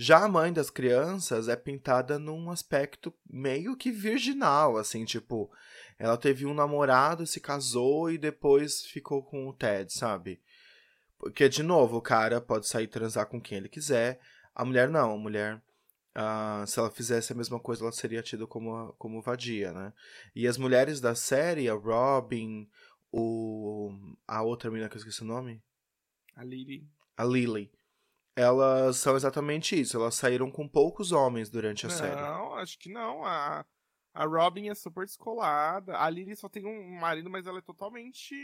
[0.02, 5.52] Já a mãe das crianças é pintada num aspecto meio que virginal, assim, tipo,
[5.98, 10.40] ela teve um namorado, se casou e depois ficou com o Ted, sabe?
[11.18, 14.18] Porque, de novo, o cara pode sair e transar com quem ele quiser.
[14.54, 15.62] A mulher não, a mulher
[16.14, 19.92] ah, se ela fizesse a mesma coisa, ela seria tida como, como vadia, né?
[20.34, 22.66] E as mulheres da série, a Robin,
[23.12, 23.92] o,
[24.26, 25.62] a outra menina que eu esqueci o nome?
[26.34, 26.88] A Lily.
[27.18, 27.70] A Lily.
[28.36, 29.96] Elas são exatamente isso.
[29.96, 32.20] Elas saíram com poucos homens durante a não, série.
[32.20, 33.24] Não, acho que não.
[33.24, 33.64] A,
[34.14, 35.96] a Robin é super descolada.
[35.98, 38.34] A Lily só tem um marido, mas ela é totalmente.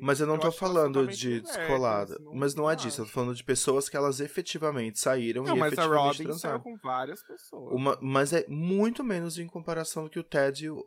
[0.00, 2.14] Mas eu não eu tô ela falando de descolada.
[2.14, 3.00] assim, não- mas não é disso.
[3.00, 6.16] Eu tô falando de pessoas que elas efetivamente saíram Não, e mas a efetivamente Robin
[6.16, 6.60] saiu transaram.
[6.60, 7.72] com várias pessoas.
[7.74, 10.84] Uma, mas é muito menos em comparação do que o Ted e o,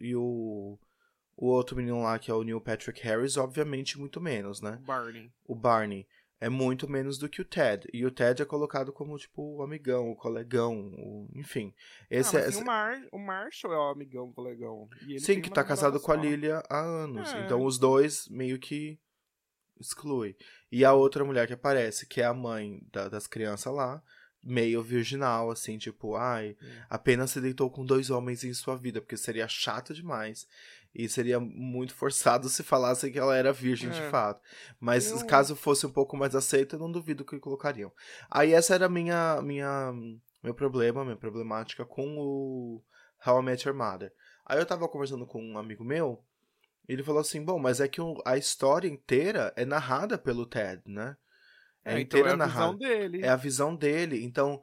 [0.00, 0.78] e o,
[1.36, 4.80] o outro menino lá, que é o Neil Patrick Harris, obviamente muito menos, né?
[4.84, 5.32] Barney.
[5.44, 6.06] O Barney
[6.40, 7.88] é muito menos do que o Ted.
[7.92, 11.74] E o Ted é colocado como, tipo, o amigão, o colegão, o- enfim.
[12.10, 14.88] Esse ah, é, o, Mar o Marshall é o amigão, o colegão.
[15.18, 16.16] Sim, que tá casado com a.
[16.16, 17.32] Lilia há anos.
[17.32, 17.44] É.
[17.44, 18.98] Então os dois meio que
[19.80, 20.34] excluem.
[20.70, 24.02] E a outra mulher que aparece, que é a mãe da- das crianças lá,
[24.42, 26.66] meio virginal, assim, tipo, ai, Hum.
[26.88, 30.46] apenas se deitou com dois homens em sua vida, porque seria chato demais.
[30.98, 34.10] E seria muito forçado se falassem que ela era virgem de É.
[34.10, 34.40] fato.
[34.80, 37.92] Mas Eu- caso fosse um pouco mais aceito, eu não duvido que colocariam.
[38.30, 39.92] Aí essa era a minha, minha,
[40.42, 42.82] meu problema, minha problemática com o
[43.26, 44.12] How I Met Your Mother.
[44.44, 46.24] Aí eu tava conversando com um amigo meu,
[46.88, 50.80] e ele falou assim, bom, mas é que a história inteira é narrada pelo Ted,
[50.86, 51.16] né?
[51.84, 52.72] É, É, então inteira é a narrada.
[52.72, 53.24] visão dele.
[53.24, 54.24] É a visão dele.
[54.24, 54.62] Então,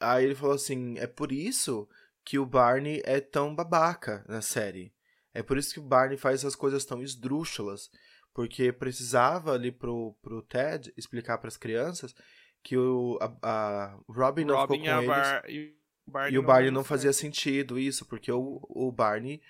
[0.00, 1.86] aí ele falou assim: é por isso
[2.24, 4.93] que o Barney é tão babaca na série.
[5.34, 7.90] É por isso que o Barney faz essas coisas tão esdrúxulas.
[8.32, 12.14] Porque precisava ali pro, pro Ted explicar pras crianças
[12.62, 15.06] que o, a, a Robin não Robin ficou com eles.
[15.06, 15.44] Bar...
[15.48, 17.22] e o Barney E o Barney não fazia certo.
[17.22, 19.40] sentido isso, porque o, o Barney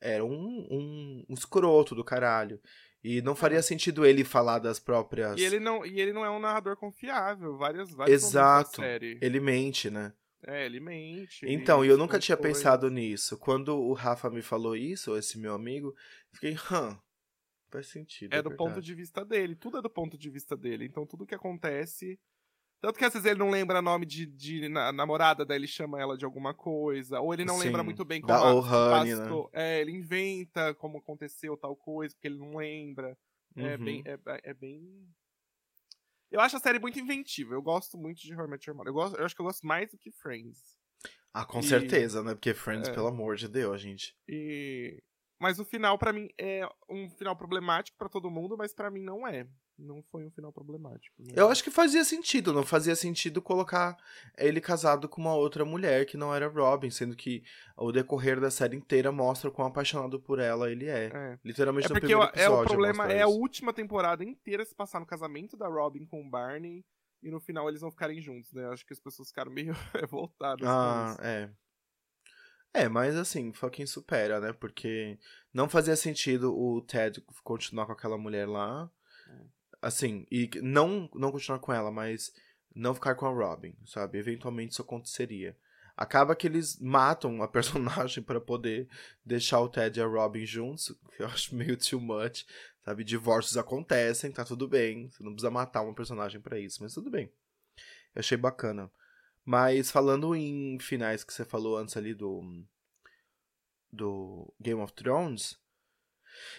[0.00, 2.60] era um, um, um escroto do caralho.
[3.02, 5.38] E não faria sentido ele falar das próprias.
[5.38, 5.40] É.
[5.40, 7.56] E ele, não, e ele não é um narrador confiável.
[7.56, 8.76] Várias, da Exato.
[8.76, 9.18] série.
[9.22, 10.12] Ele mente, né?
[10.46, 11.44] É, ele mente.
[11.46, 12.62] Então, e eu nunca tinha coisas.
[12.62, 13.38] pensado nisso.
[13.38, 15.94] Quando o Rafa me falou isso, esse meu amigo,
[16.32, 16.98] fiquei, hã,
[17.70, 18.32] faz sentido.
[18.32, 18.86] É do ponto verdade.
[18.86, 19.54] de vista dele.
[19.56, 20.84] Tudo é do ponto de vista dele.
[20.84, 22.18] Então, tudo que acontece.
[22.80, 26.00] Tanto que às vezes ele não lembra nome de, de na- namorada, daí ele chama
[26.00, 27.20] ela de alguma coisa.
[27.20, 29.50] Ou ele não lembra Sim, muito bem como da Ohane, passou.
[29.52, 33.16] É, ele inventa como aconteceu tal coisa, porque ele não lembra.
[33.58, 33.84] É, Uhum.
[33.84, 34.18] bem, é,
[34.50, 35.08] é bem.
[36.30, 37.54] Eu acho a série muito inventiva.
[37.54, 38.90] Eu gosto muito de How I Met Your Mother.
[38.90, 40.76] Eu, gosto, eu acho que eu gosto mais do que Friends.
[41.32, 42.34] Ah, com E- certeza, né?
[42.34, 42.92] Porque Friends, É.
[42.92, 44.16] pelo amor de Deus, gente.
[44.28, 45.02] E...
[45.38, 49.02] Mas o final, pra mim, é um final problemático pra todo mundo, mas pra mim
[49.02, 49.46] não é.
[49.78, 51.14] Não foi um final problemático.
[51.18, 53.96] Não- Eu acho que fazia sentido, não fazia sentido colocar
[54.38, 57.42] ele casado com uma outra mulher que não era Robin, sendo que
[57.76, 61.10] o decorrer da série inteira mostra quão apaixonado por ela ele é.
[61.12, 61.38] É.
[61.44, 62.62] Literalmente É no porque primeiro o- é episódio.
[62.62, 66.30] o problema é a última temporada inteira se passar no casamento da Robin com o
[66.30, 66.82] Barney
[67.22, 68.64] e no final eles vão ficarem juntos, né?
[68.64, 71.50] Eu acho que as pessoas ficaram meio revoltadas Ah, é.
[72.72, 74.52] É, mas assim, fucking supera, né?
[74.52, 75.18] Porque
[75.52, 78.90] não fazia sentido o Ted continuar com aquela mulher lá.
[79.86, 82.34] Assim, e não, não continuar com ela, mas
[82.74, 84.18] não ficar com a Robin, sabe?
[84.18, 85.56] Eventualmente isso aconteceria.
[85.96, 88.88] Acaba que eles matam a personagem pra poder
[89.24, 92.44] deixar o Ted e a Robin juntos, que eu acho meio too much,
[92.84, 93.04] sabe?
[93.04, 95.08] Divórcios acontecem, tá tudo bem.
[95.08, 97.30] Você não precisa matar uma personagem pra isso, mas tudo bem.
[98.12, 98.90] Eu achei bacana.
[99.44, 102.42] Mas falando em finais que você falou antes ali do
[103.92, 105.56] do Game of Thrones,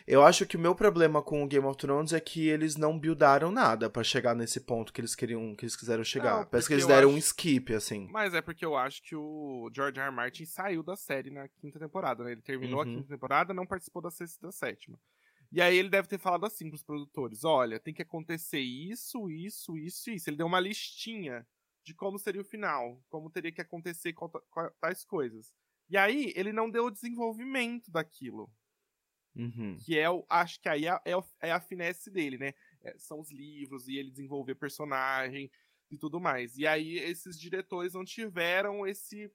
[0.06, 2.98] eu acho que o meu problema com o Game of Thrones é que eles não
[2.98, 6.40] buildaram nada pra chegar nesse ponto que eles queriam, que eles quiseram chegar.
[6.42, 8.08] Não, Parece que eles deram um acho- skip assim.
[8.12, 10.08] Mas é porque eu acho que o George R.
[10.08, 10.16] R.
[10.16, 12.32] Martin saiu da série na quinta temporada, né?
[12.34, 12.92] Ele terminou Uhum.
[12.92, 15.00] a quinta temporada, não participou da sexta e da sétima.
[15.52, 19.78] E aí ele deve ter falado assim pros produtores: olha, tem que acontecer isso, isso,
[19.78, 20.30] isso e isso.
[20.30, 21.48] Ele deu uma listinha
[21.84, 24.30] de como seria o final, como teria que acontecer com
[24.82, 25.54] tais coisas.
[25.90, 28.52] E aí ele não deu o desenvolvimento daquilo.
[29.38, 29.78] Uhum.
[29.78, 30.26] Que é o.
[30.30, 32.54] Acho que aí é, é, é a finesse dele, né?
[32.82, 35.52] É, são os livros e ele desenvolver personagem
[35.92, 36.58] e tudo mais.
[36.58, 39.32] E aí esses diretores não tiveram esse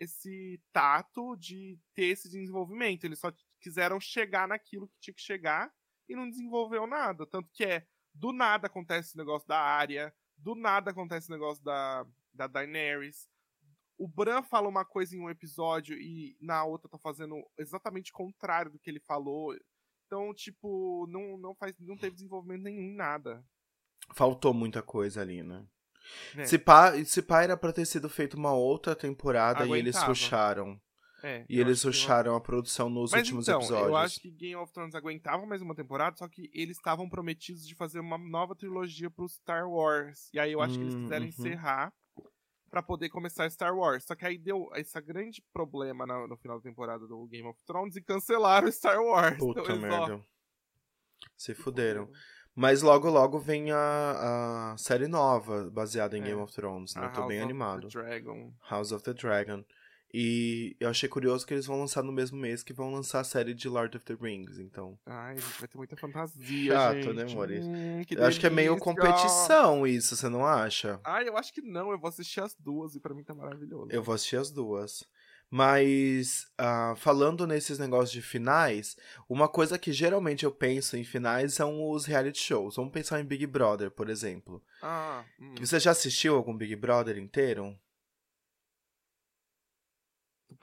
[0.00, 3.04] esse tato de ter esse desenvolvimento.
[3.04, 5.72] Eles só quiseram chegar naquilo que tinha que chegar
[6.08, 7.26] e não desenvolveu nada.
[7.26, 11.62] Tanto que é, do nada acontece o negócio da área, do nada acontece o negócio
[11.62, 13.28] da, da Daenerys.
[13.98, 18.14] O Bran fala uma coisa em um episódio e na outra tá fazendo exatamente o
[18.14, 19.54] contrário do que ele falou.
[20.06, 23.44] Então, tipo, não, não, faz, não teve desenvolvimento nenhum em nada.
[24.14, 25.64] Faltou muita coisa ali, né?
[26.36, 26.44] É.
[26.44, 30.06] Se pá, se pá era pra ter sido feita uma outra temporada e eles Aguentava.
[30.06, 30.80] rusharam.
[31.22, 33.88] É, E eu eles não- rusharam a produção nos Mas últimos então, episódios.
[33.88, 37.66] eu acho que Game of Thrones aguentava mais uma temporada, só que eles estavam prometidos
[37.66, 40.28] de fazer uma nova trilogia pro Star Wars.
[40.34, 41.28] E aí eu acho que eles Hum, quiseram uhum.
[41.30, 41.94] encerrar
[42.74, 44.02] pra poder começar Star Wars.
[44.04, 47.56] Só que aí deu esse grande problema na- no, final da temporada do Game of
[47.64, 49.38] Thrones e cancelaram Star Wars.
[49.38, 50.20] Puta Então, merda.
[51.36, 52.10] Se fuderam.
[52.52, 56.24] Mas logo, logo vem a, a série nova, baseada em É.
[56.24, 57.08] Game of Thrones, né?
[57.14, 57.86] Tô bem animado.
[57.88, 58.52] Dragon.
[58.68, 59.64] House of the Dragon.
[60.16, 63.24] E eu achei curioso que eles vão lançar no mesmo mês que vão lançar a
[63.24, 64.96] série de Lord of the Rings, então.
[65.04, 67.12] Ai, gente, vai ter muita fantasia, Chato, gente.
[67.14, 67.68] né, Maurício?
[67.68, 71.00] Hum, Eu acho que é meio competição isso, você não acha?
[71.02, 71.90] Ai, eu acho que não.
[71.90, 73.88] Eu vou assistir as duas e pra mim tá maravilhoso.
[73.90, 75.02] Eu vou assistir as duas.
[75.50, 78.96] Mas, ah, falando nesses negócios de finais,
[79.28, 82.76] uma coisa que geralmente eu penso em finais são os reality shows.
[82.76, 84.62] Vamos pensar em Big Brother, por exemplo.
[84.82, 87.76] Ah, hum, Você já assistiu algum Big Brother inteiro?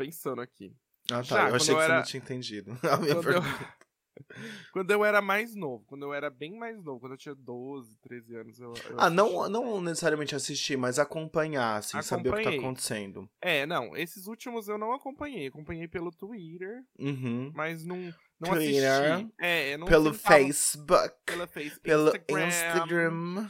[0.05, 0.73] Pensando aqui.
[1.11, 1.21] Ah, tá.
[1.23, 2.71] Já, eu achei quando que eu você era- não tinha entendido.
[2.89, 3.41] A minha Quando eu...
[3.41, 3.75] pergunta.
[4.73, 7.97] quando eu era mais novo, quando eu era bem mais novo, quando eu tinha 12,
[8.01, 8.73] 13 anos, eu.
[8.89, 12.59] eu Ah, não, não necessariamente assistir, mas acompanhar, assim, saber o que tá Acompanhei.
[12.59, 13.29] acontecendo.
[13.41, 15.47] É, não, esses últimos eu não acompanhei.
[15.47, 17.51] Acompanhei pelo Twitter, Uhum.
[17.55, 17.97] mas não,
[18.39, 19.33] não Twitter, assisti.
[19.39, 22.47] É, eu não Pelo sentava- Facebook, Pela face, pelo Instagram.
[22.47, 23.49] Instagram.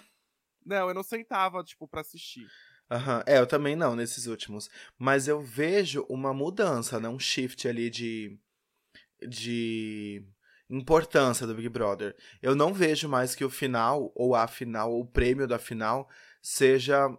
[0.65, 2.47] Não, eu não sentava, tipo, pra assistir.
[2.91, 4.69] Aham, É, eu também não nesses últimos.
[4.99, 7.07] Mas eu vejo uma mudança, né?
[7.07, 8.37] Um shift ali de.
[9.27, 10.23] de
[10.69, 12.15] importância do Big Brother.
[12.41, 16.09] Eu não vejo mais que o final, ou a final, ou o prêmio da final,
[16.41, 17.09] seja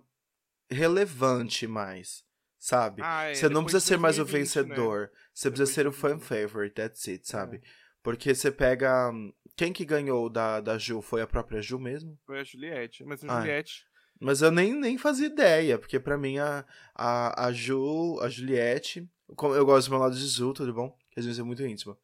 [0.71, 2.25] relevante mais.
[2.59, 3.03] Sabe?
[3.05, 4.75] Ah, é, Você não precisa ser mais o 2020, né?
[4.75, 5.11] vencedor.
[5.35, 6.29] Você precisa Depois ser o fan 2020.
[6.29, 7.57] favorite, that's it, sabe?
[7.57, 7.61] É.
[8.03, 9.11] Porque você pega.
[9.57, 11.03] Quem que ganhou da, da Ju?
[11.03, 12.19] Foi a própria Ju mesmo?
[12.25, 13.05] Foi a Juliette.
[13.05, 13.41] Mas a Ah, é.
[13.43, 13.85] Juliette.
[14.23, 19.11] Mas eu nem, nem fazia ideia, porque pra mim a, a, a Ju, a Juliette.
[19.29, 20.97] Eu gosto do meu lado de Ju, tudo bom?
[21.11, 21.99] Que a gente é muito íntima.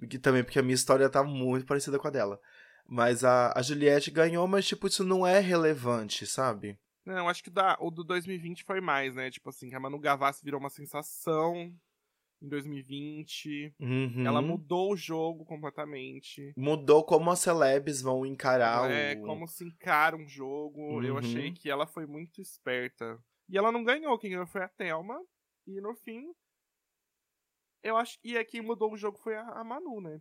[0.00, 2.40] E também porque a minha história tá muito parecida com a dela.
[2.86, 6.78] Mas a, a Juliette ganhou, mas tipo, isso não é relevante, sabe?
[7.04, 9.28] Não, acho que da, o do 2020 foi mais, né?
[9.28, 11.74] Tipo assim, que a Manu Gavassi virou uma sensação
[12.42, 13.74] em 2020.
[13.78, 14.26] Uhum.
[14.26, 16.52] Ela mudou o jogo completamente.
[16.56, 19.22] Mudou como as celebs vão encarar é, o.
[19.22, 21.02] como se encara um jogo.
[21.02, 21.18] Eu Uhum.
[21.18, 23.18] achei que ela foi muito esperta.
[23.48, 25.20] E ela não ganhou, quem ganhou foi a Thelma.
[25.66, 26.32] E no fim.
[27.82, 30.20] Eu acho que é, quem mudou o jogo foi a, a Manu, né?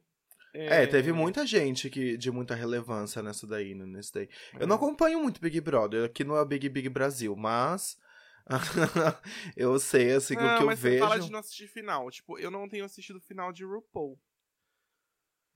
[0.53, 4.27] É, teve muita gente que, de muita relevância nessa daí, né, nesse daí.
[4.59, 4.77] Eu não é.
[4.77, 7.97] acompanho muito Big Brother, aqui não é o Big Big Brasil, mas
[9.55, 11.03] eu sei, assim, que o Não, que eu mas você vejo.
[11.03, 12.09] fala de não assistir final.
[12.11, 14.19] Tipo, eu não tenho assistido o final de RuPaul.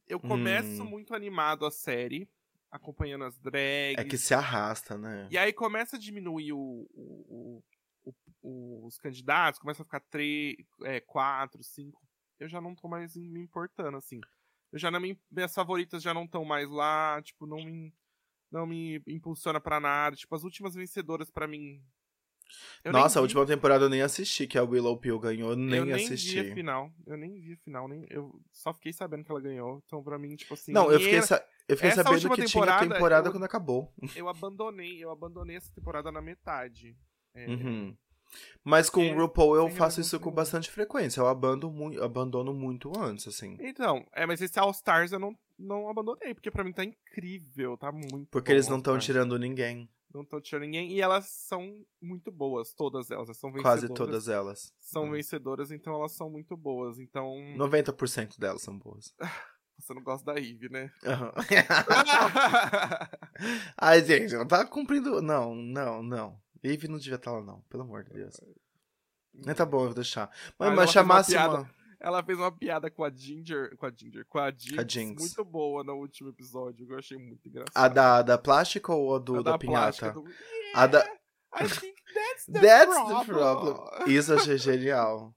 [0.08, 0.90] Eu começo Hum.
[0.90, 2.30] muito animado a série,
[2.72, 3.98] acompanhando as drags.
[3.98, 5.28] É que se arrasta, né?
[5.32, 7.64] E aí começa a diminuir o, o-
[8.44, 12.00] o- os candidatos, começa a ficar três, é, quatro, cinco.
[12.40, 14.22] Eu já não tô mais me importando, assim.
[14.72, 17.94] Eu já não me, minhas favoritas já não estão mais lá, tipo, não me,
[18.52, 20.16] não me impulsiona pra nada.
[20.16, 21.82] Tipo, as últimas vencedoras pra mim.
[22.84, 25.52] Eu nem Nossa, a vi- última temporada eu nem assisti, que a Willow Pill ganhou,
[25.52, 26.42] eu nem eu nem assisti.
[26.42, 26.92] vi a final.
[27.08, 29.82] Eu nem vi a final, nem, eu só fiquei sabendo que ela ganhou.
[29.86, 30.72] Então, pra mim, tipo assim.
[30.72, 33.94] não, eu fiquei, sa- eu fiquei sabendo que tinha temporada, temporada eu- quando acabou.
[34.16, 36.96] eu abandonei, eu abandonei essa temporada na metade.
[37.34, 37.96] É, Uhum.
[38.64, 41.20] Mas com Porque o RuPaul eu faço isso com bastante frequência.
[41.22, 43.56] Eu abandono, mu abandono muito antes, assim.
[43.62, 47.78] Então, é, mas esse All Stars eu não, não abandonei, porque pra mim tá incrível,
[47.78, 49.88] tá muito Porque bom eles não estão tirando ninguém.
[50.16, 53.98] Não estão tirando ninguém, e elas são muito boas, todas elas, elas são Quase vencedoras.
[53.98, 54.74] todas elas.
[54.80, 55.12] São Hum.
[55.12, 59.14] vencedoras, então elas são muito boas, então 90% delas são boas.
[59.78, 60.90] você não gosta da Eve, né?
[61.06, 61.34] Aham.
[63.78, 65.22] Ai, gente, não tá cumprindo.
[65.22, 66.40] Não, não, não.
[66.64, 67.60] Eve não devia estar lá, não.
[67.70, 68.40] Pelo amor de Deus.
[69.34, 70.30] Mas tá bom, eu vou deixar.
[70.30, 71.75] Mas, Mas ela mas chamasse uma uma.
[72.00, 75.84] Ela fez uma piada com a Ginger, com a Ginger, com a Jinx, muito boa
[75.84, 77.72] no último episódio, que eu achei muito engraçado.
[77.76, 80.30] A da, da plástica ou a do, A da, plástica, pinhata?
[80.30, 80.36] do-
[80.76, 81.04] A da.
[81.58, 83.76] I think that's the That's the problem.
[83.76, 84.14] problem.
[84.14, 85.34] Isso eu achei genial.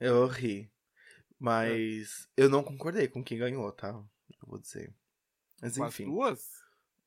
[0.00, 0.70] Eu ri.
[1.38, 3.88] Mas eu não concordei com quem ganhou, tá?
[3.90, 4.92] Eu vou dizer.
[5.60, 6.04] Mas Com as enfim.
[6.06, 6.40] duas?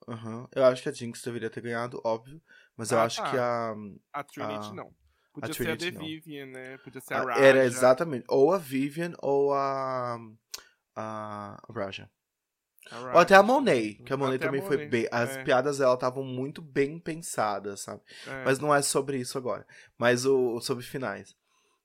[0.07, 0.47] Aham.
[0.53, 2.41] Eu acho que a Jinx deveria ter ganhado, óbvio.
[2.77, 3.31] Mas eu Ah, acho tá.
[3.31, 3.75] que a.
[4.13, 4.93] A Trinity Ah, não.
[5.35, 6.05] Podia ser Trinity a The não.
[6.05, 6.77] Vivian, né?
[6.79, 7.39] Podia ser a, a- Raja.
[7.45, 8.25] era exatamente.
[8.29, 10.17] Ou a Vivian ou a.
[10.95, 12.09] A Raja.
[12.89, 13.43] a Ou até a.
[13.43, 15.07] Monet, que a Monet Até a também foi Monet, bem.
[15.11, 18.01] As é, piadas dela estavam muito bem pensadas, sabe?
[18.27, 18.43] é.
[18.45, 19.65] Mas não é sobre isso agora.
[19.97, 21.35] Mas o sobre finais.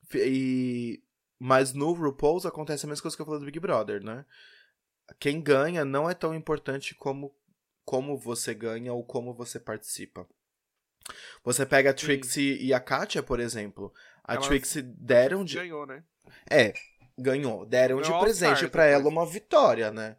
[0.08, 1.02] Fi- E
[1.42, 4.26] mas no RuPaul's acontece a mesma coisa que eu falei do Big Brother, né?
[5.18, 7.34] Quem ganha não é tão importante como
[7.84, 10.28] como você ganha ou como você participa.
[11.44, 12.06] Você pega a Sim.
[12.06, 13.92] Trixie e a Katia, por exemplo.
[14.24, 16.04] A Elas- Trixie deram de Ganhou, né?
[16.50, 16.72] é,
[17.18, 17.64] ganhou.
[17.66, 20.16] Deram Ganhou de presente pra ela uma vitória, né?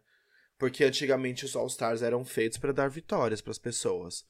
[0.58, 4.24] Porque antigamente os All Stars eram feitos pra dar vitórias pras pessoas.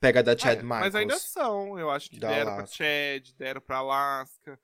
[0.00, 0.80] Pega da Chad É, Michaels.
[0.86, 2.76] Mas ainda são, eu acho que deram pra Alaska.
[2.76, 4.58] Chad, deram pra Alaska,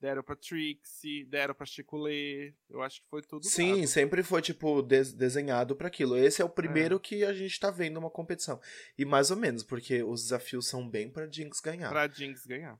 [0.00, 2.54] deram pra Trixie, deram pra Chicolê.
[2.68, 3.44] Eu acho que foi tudo.
[3.46, 3.86] Sim, dado.
[3.88, 6.16] sempre foi, tipo, des- desenhado pra aquilo.
[6.16, 8.60] Esse é o primeiro que a gente tá vendo uma competição.
[8.96, 11.90] E mais ou menos, porque os desafios são bem pra Jinx ganhar.
[11.90, 12.78] Pra Jinx ganhar.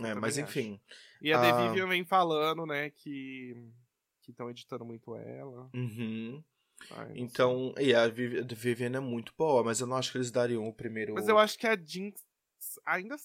[0.00, 0.80] eu É, mas também enfim.
[1.20, 1.42] E a Ah.
[1.42, 3.54] The Vivian vem falando, né, que
[4.22, 5.68] que estão editando muito ela.
[5.74, 6.42] Uhum.
[6.92, 10.16] Ai, Então, e a Viv- a Vivian é muito boa, mas eu não acho que
[10.16, 11.10] eles dariam o primeiro.
[11.12, 11.14] sei.
[11.20, 12.24] Mas eu acho que a Jinx
[12.86, 13.16] ainda.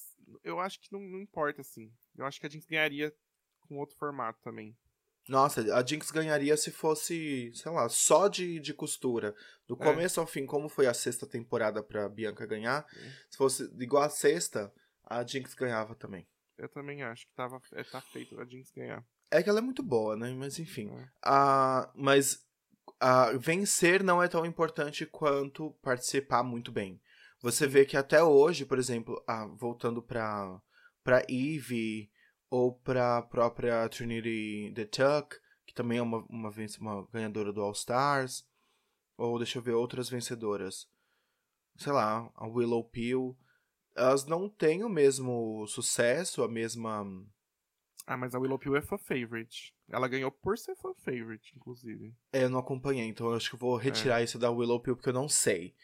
[0.43, 1.89] Eu acho que não, não importa, assim.
[2.17, 3.13] Eu acho que a Jinx ganharia
[3.69, 4.75] com outro formato também.
[5.27, 9.35] Nossa, a Jinx ganharia se fosse, sei lá, só de, de costura.
[9.67, 9.77] Do É.
[9.77, 13.11] começo ao fim, como foi a sexta temporada pra Bianca ganhar, Sim.
[13.29, 16.27] se fosse igual a sexta, a Jinx ganhava também.
[16.57, 19.05] Eu também acho que tava, é, tá feito a Jinx ganhar.
[19.31, 20.33] É que ela é muito boa, né?
[20.33, 20.89] Mas enfim.
[20.89, 21.07] É.
[21.23, 22.43] Ah, mas
[22.99, 26.99] ah, vencer não é tão importante quanto participar muito bem.
[27.41, 30.59] Você vê que até hoje, por exemplo, ah, voltando pra,
[31.03, 32.09] pra Eve
[32.49, 37.71] ou pra própria Trinity the Tuck, que também é uma, uma, uma ganhadora do All
[37.71, 38.45] Stars,
[39.17, 40.87] ou deixa eu ver outras vencedoras.
[41.77, 43.37] Sei lá, a Willow Peel.
[43.95, 47.05] Elas não têm o mesmo sucesso, a mesma.
[48.05, 49.73] Ah, mas a Willow Pill é fan favorite.
[49.87, 52.15] Ela ganhou por ser fan favorite, inclusive.
[52.31, 54.95] É, eu não acompanhei, então eu acho que eu vou retirar isso da Willow Pill
[54.95, 55.75] porque eu não sei.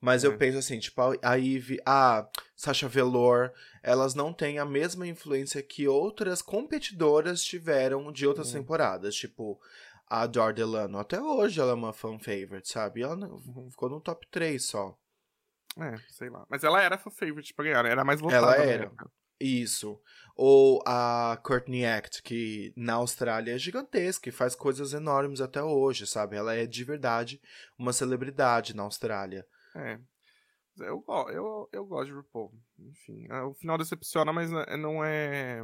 [0.00, 0.26] Mas É.
[0.28, 5.62] eu penso assim, tipo, a Eve, a Sasha Velour, elas não têm a mesma influência
[5.62, 9.14] que outras competidoras tiveram de outras temporadas.
[9.14, 9.60] Tipo,
[10.06, 13.02] a Dor Delano, até hoje ela é uma fan favorite, sabe?
[13.02, 13.68] Ela Uhum.
[13.70, 14.96] ficou no top 3 só.
[15.78, 16.44] É, sei lá.
[16.48, 17.90] Mas ela era fan favorite pra ganhar, né?
[17.90, 18.54] Era mais votada.
[18.56, 18.92] Ela era.
[19.38, 20.00] Isso.
[20.34, 26.06] Ou a Courtney Act, que na Austrália é gigantesca e faz coisas enormes até hoje,
[26.06, 26.36] sabe?
[26.36, 27.40] Ela é de verdade
[27.78, 29.46] uma celebridade na Austrália.
[29.76, 29.98] É.
[30.78, 32.52] Eu, go- eu, eu gosto de RuPaul.
[32.78, 35.62] Enfim, ah, o final decepciona, mas n- não é.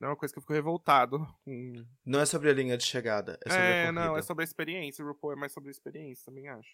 [0.00, 1.84] Não é uma coisa que eu fico revoltado com.
[2.04, 5.04] Não é sobre a linha de chegada, é sobre É, não, é sobre a experiência.
[5.04, 6.70] O RuPaul é mais sobre a experiência, também acho.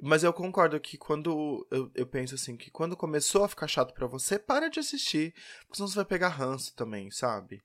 [0.00, 1.66] Mas eu concordo que quando.
[1.70, 5.32] Eu, eu penso assim, que quando começou a ficar chato pra você, para de assistir.
[5.60, 7.62] Porque senão você vai pegar ranço também, sabe?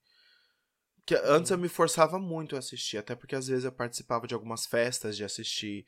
[1.05, 4.33] Que antes eu me forçava muito a assistir, até porque às vezes eu participava de
[4.33, 5.85] algumas festas de assistir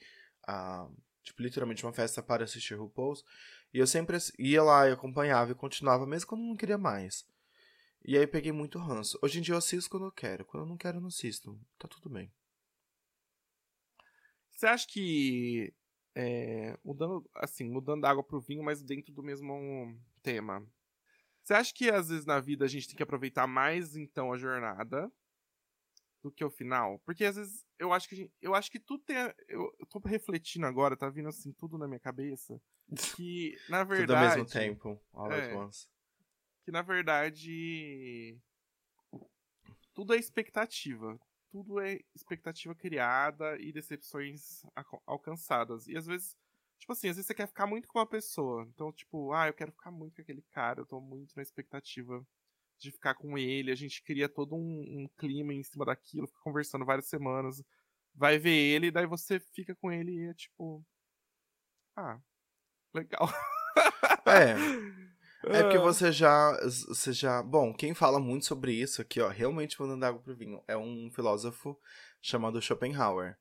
[0.48, 0.88] a.
[1.26, 3.26] Tipo, literalmente uma festa para assistir RuPaul's.
[3.74, 7.28] E eu sempre ia lá e acompanhava e continuava, mesmo quando não queria mais.
[8.06, 9.18] E aí peguei muito ranço.
[9.22, 10.46] Hoje em dia eu assisto quando eu quero.
[10.46, 11.60] Quando eu não quero, eu não assisto.
[11.80, 12.32] Tá tudo bem.
[14.52, 15.74] Você acha que.
[16.14, 20.66] é, mudando, assim, mudando da água pro vinho, mas dentro do mesmo tema.
[21.44, 24.38] Você acha que às vezes na vida a gente tem que aproveitar mais então a
[24.38, 25.12] jornada
[26.26, 26.98] do que o final?
[27.06, 29.16] Porque às vezes eu acho que gente- eu acho que tudo tem.
[29.16, 32.60] a- Eu, eu tô refletindo agora, tá vindo assim tudo na minha cabeça.
[33.22, 34.08] Que, na verdade.
[34.08, 35.00] Tudo ao mesmo tempo.
[35.14, 35.56] All at é.
[35.56, 35.88] once.
[36.64, 38.40] que na verdade
[39.94, 41.20] tudo é expectativa.
[41.52, 44.64] Tudo é expectativa criada e decepções
[45.06, 45.88] alcançadas.
[45.88, 46.36] E às vezes,
[46.80, 48.68] tipo assim, às vezes você quer ficar muito com uma pessoa.
[48.74, 52.26] Então, tipo, ah, eu quero ficar muito com aquele cara, eu tô muito na expectativa
[52.80, 53.72] de ficar com ele.
[53.72, 54.60] A gente cria todo um,
[55.04, 57.64] um clima em cima daquilo, fica conversando várias semanas.
[58.14, 60.84] Vai ver ele, daí você fica com ele e é tipo.
[61.96, 62.20] Ah,
[62.94, 63.30] legal.
[64.28, 64.56] É.
[65.48, 65.82] É porque Ah.
[65.82, 66.54] você já,
[66.88, 67.44] você já.
[67.44, 71.12] Bom, quem fala muito sobre isso aqui, ó, realmente mandando água pro vinho, é um
[71.14, 71.80] filósofo
[72.20, 73.38] chamado Schopenhauer.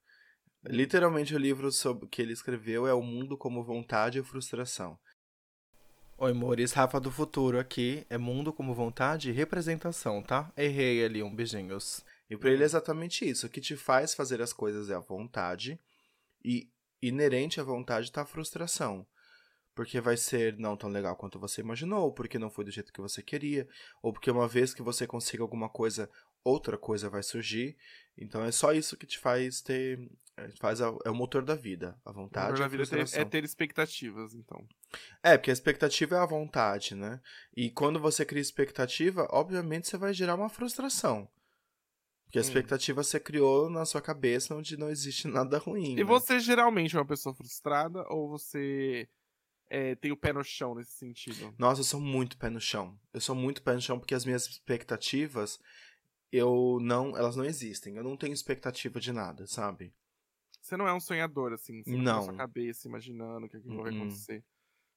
[0.67, 4.99] Literalmente o livro sobre que ele escreveu é O Mundo como Vontade e Frustração.
[6.17, 8.07] Oi, Mores, Rafa do Futuro aqui.
[8.09, 10.53] É Mundo como Vontade e Representação, tá?
[10.57, 12.05] Errei ali, um beijinhos.
[12.31, 13.47] E pra ele é exatamente isso.
[13.47, 15.77] O que te faz fazer as coisas é a vontade.
[16.45, 16.71] E
[17.03, 19.05] inerente à vontade tá a frustração.
[19.75, 22.93] Porque vai ser não tão legal quanto você imaginou, ou porque não foi do jeito
[22.93, 23.69] que você queria,
[24.01, 26.09] ou porque uma vez que você consiga alguma coisa,
[26.45, 27.77] outra coisa vai surgir.
[28.17, 29.99] Então é só isso que te faz ter.
[30.37, 31.97] é, Faz a- é o motor da vida.
[32.05, 34.67] A vontade e na a vida é ter, é ter expectativas, então.
[35.23, 37.21] É, porque a expectativa é a vontade, né?
[37.57, 41.29] E quando você cria expectativa, obviamente você vai gerar uma frustração.
[42.25, 42.45] Porque a Hum.
[42.45, 45.93] expectativa você criou na sua cabeça onde não existe nada ruim.
[45.95, 46.03] E né?
[46.05, 49.09] você geralmente é uma pessoa frustrada ou você
[49.71, 51.55] é, tem o pé no chão nesse sentido?
[51.59, 52.99] Nossa, eu sou muito pé no chão.
[53.13, 55.59] Eu sou muito pé no chão porque as minhas expectativas,
[56.37, 57.97] eu não, elas não existem.
[57.97, 59.95] Eu não tenho expectativa de nada, sabe?
[60.61, 62.23] Você não é um sonhador, assim, você fica na Não.
[62.23, 63.99] sua cabeça imaginando que aquilo vai Uh-uh.
[64.01, 64.45] acontecer.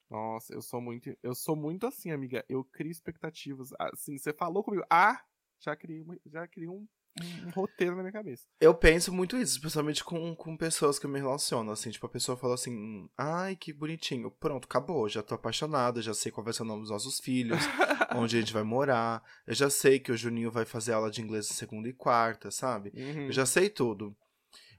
[0.09, 1.13] Nossa, eu sou muito.
[1.21, 2.45] Eu sou muito assim, amiga.
[2.47, 3.69] Eu crio expectativas.
[3.77, 4.85] Assim, você falou comigo.
[4.89, 5.21] Ah,
[5.59, 6.87] já criei, já criei um.
[7.19, 8.45] um roteiro na minha cabeça.
[8.61, 12.09] Eu penso muito isso, especialmente com, com pessoas que eu me relaciono, assim, tipo, a
[12.09, 16.53] pessoa fala assim, ai, que bonitinho, pronto, acabou, já tô apaixonada, já sei qual vai
[16.53, 17.57] ser o nome dos nossos filhos,
[18.15, 21.21] onde a gente vai morar, eu já sei que o Juninho vai fazer aula de
[21.21, 22.91] inglês segunda e quarta, sabe?
[22.95, 23.25] Uhum.
[23.25, 24.15] Eu já sei tudo.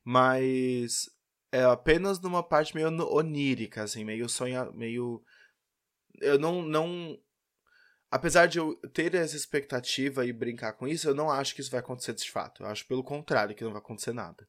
[0.05, 1.11] Mas
[1.53, 5.23] é apenas numa parte meio onírica, assim, meio sonha, meio
[6.21, 7.19] eu não não
[8.11, 11.71] apesar de eu ter essa expectativa e brincar com isso, eu não acho que isso
[11.71, 12.63] vai acontecer de fato.
[12.63, 14.49] Eu acho pelo contrário que não vai acontecer nada.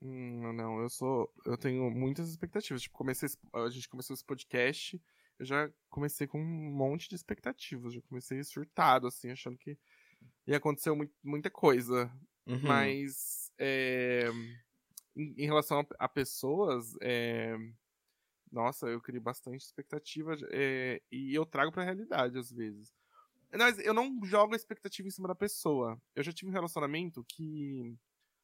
[0.00, 1.32] Hum, não, eu sou.
[1.46, 2.82] Eu tenho muitas expectativas.
[2.82, 3.28] Tipo, comecei.
[3.54, 5.00] A gente começou esse podcast.
[5.38, 7.94] Eu já comecei com um monte de expectativas.
[7.94, 9.78] Já comecei surtado, assim, achando que
[10.46, 12.12] ia acontecer mui- muita coisa.
[12.46, 12.60] Uhum.
[12.62, 13.50] Mas.
[13.58, 14.28] é,
[15.16, 16.94] em, em relação a, a pessoas.
[17.00, 17.56] é,
[18.50, 20.36] nossa, eu criei bastante expectativa.
[20.50, 22.92] é, e eu trago pra realidade, às vezes.
[23.54, 26.00] Mas eu não jogo a expectativa em cima da pessoa.
[26.14, 27.94] Eu já tive um relacionamento que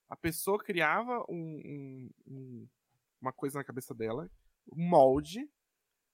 [0.09, 2.69] a pessoa criava um- um- um-
[3.21, 4.31] uma coisa na cabeça dela,
[4.71, 5.49] um molde,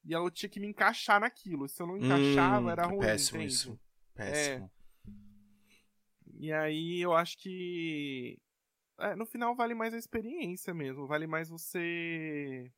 [0.04, 1.68] e ela tinha que me encaixar naquilo.
[1.68, 2.98] Se eu não encaixava, Hum, era é ruim.
[2.98, 3.54] péssimo entende?
[3.54, 3.80] isso.
[4.14, 4.70] Péssimo.
[6.36, 8.38] E aí eu acho que
[8.98, 12.70] é, no final vale mais a experiência mesmo, vale mais você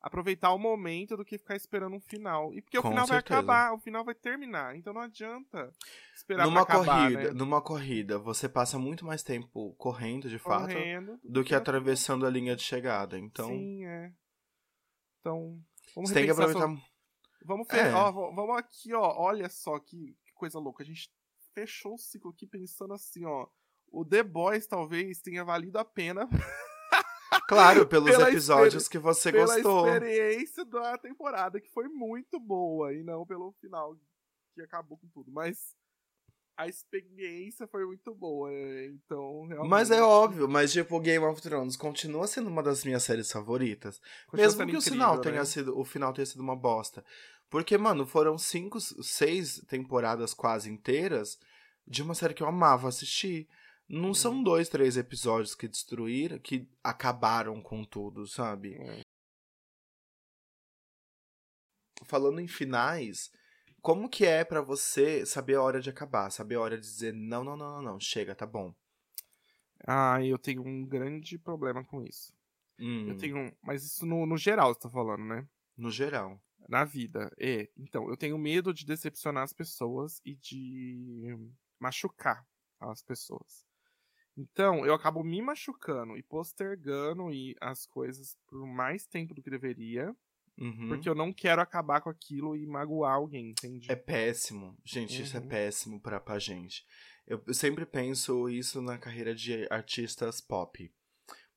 [0.00, 2.54] aproveitar o momento do que ficar esperando um final.
[2.54, 3.34] E porque Com o final certeza.
[3.34, 5.72] vai acabar, o final vai terminar, então não adianta
[6.14, 7.38] esperar numa pra acabar, corrida, né?
[7.38, 12.30] numa corrida, você passa muito mais tempo correndo, de fato, Correndo, do que atravessando a
[12.30, 13.18] linha de chegada.
[13.18, 14.12] Então, Sim, é.
[15.20, 15.60] Então,
[15.96, 16.60] vamos tem que aproveitar.
[16.68, 16.82] sobre-
[17.44, 17.68] Vamos.
[17.70, 17.92] É.
[17.92, 19.14] ó, vamos aqui, ó.
[19.18, 20.82] Olha só que, que coisa louca.
[20.82, 21.10] A gente
[21.54, 23.46] fechou o ciclo aqui pensando assim, ó.
[23.90, 26.28] O The Boys talvez tenha valido a pena
[27.48, 29.86] Claro, pelos Pela episódios que você pela gostou.
[29.88, 33.96] experiência da temporada, que foi muito boa, e não pelo final
[34.54, 35.30] que acabou com tudo.
[35.30, 35.74] Mas
[36.56, 39.70] a experiência foi muito boa, é, então realmente.
[39.70, 44.00] Mas é óbvio, mas tipo, Game of Thrones continua sendo uma das minhas séries favoritas.
[44.26, 45.22] continua Mesmo que o final né?
[45.22, 47.04] tenha sido, o final tenha sido uma bosta.
[47.48, 51.38] Porque, mano, foram cinco, seis temporadas quase inteiras
[51.86, 53.48] de uma série que eu amava assistir.
[53.88, 54.42] Não são Uhum.
[54.42, 58.74] dois, três episódios que destruíram, que acabaram com tudo, sabe?
[58.74, 59.00] É.
[62.04, 63.30] Falando em finais,
[63.86, 66.28] como que é pra você saber a hora de acabar?
[66.30, 68.74] Saber a hora de dizer, não, não, não, não, não, chega, tá bom.
[69.86, 72.34] Ah, eu tenho um grande problema com isso.
[72.80, 73.38] Hum, Eu tenho.
[73.38, 75.46] um- Mas isso no, no geral, você tá falando, né?
[75.76, 76.42] No geral.
[76.68, 77.32] Na vida.
[77.38, 77.68] É.
[77.76, 81.36] Então, eu tenho medo de decepcionar as pessoas e de
[81.78, 82.44] machucar
[82.80, 83.64] as pessoas.
[84.36, 89.48] Então, eu acabo me machucando e postergando e as coisas por mais tempo do que
[89.48, 90.12] deveria,
[90.58, 90.88] Uhum.
[90.88, 93.90] porque eu não quero acabar com aquilo e magoar alguém, entende?
[93.92, 94.76] É péssimo.
[94.84, 95.48] Gente, isso é Uhum.
[95.48, 96.84] péssimo pra, pra gente.
[97.26, 100.90] Eu, eu sempre penso isso na carreira de artistas pop.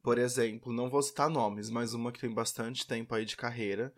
[0.02, 3.94] Por exemplo, não vou citar nomes, mas uma que tem bastante tempo aí de carreira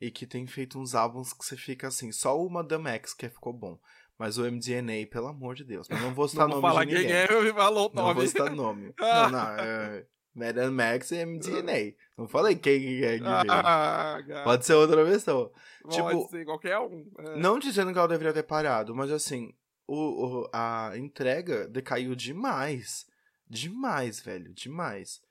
[0.00, 3.28] e que tem feito uns álbuns que você fica assim, só o Madame X que
[3.28, 3.78] ficou bom.
[4.18, 5.88] Mas o MDNA, pelo amor de Deus.
[5.88, 7.16] Mas não vou citar não vou nome falar de quem ninguém.
[7.16, 8.14] é, me falou o Não nome.
[8.14, 8.94] vou citar nome.
[8.98, 11.94] não, não, é Madame X e MDNA.
[12.18, 13.24] Não falei quem é que.
[13.26, 14.18] Ah.
[14.44, 15.52] Pode ser outra pessoa.
[15.82, 17.10] Pode tipo, ser qualquer um.
[17.18, 17.36] é.
[17.36, 19.54] Não dizendo que ela deveria ter parado, mas assim,
[19.86, 19.94] o,
[20.42, 23.06] o- a entrega decaiu demais.
[23.48, 25.22] Demais, velho, demais.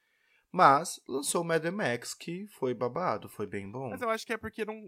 [0.52, 3.90] Mas lançou o Mad Max, que foi babado, foi bem bom.
[3.90, 4.88] Mas eu acho que é porque não,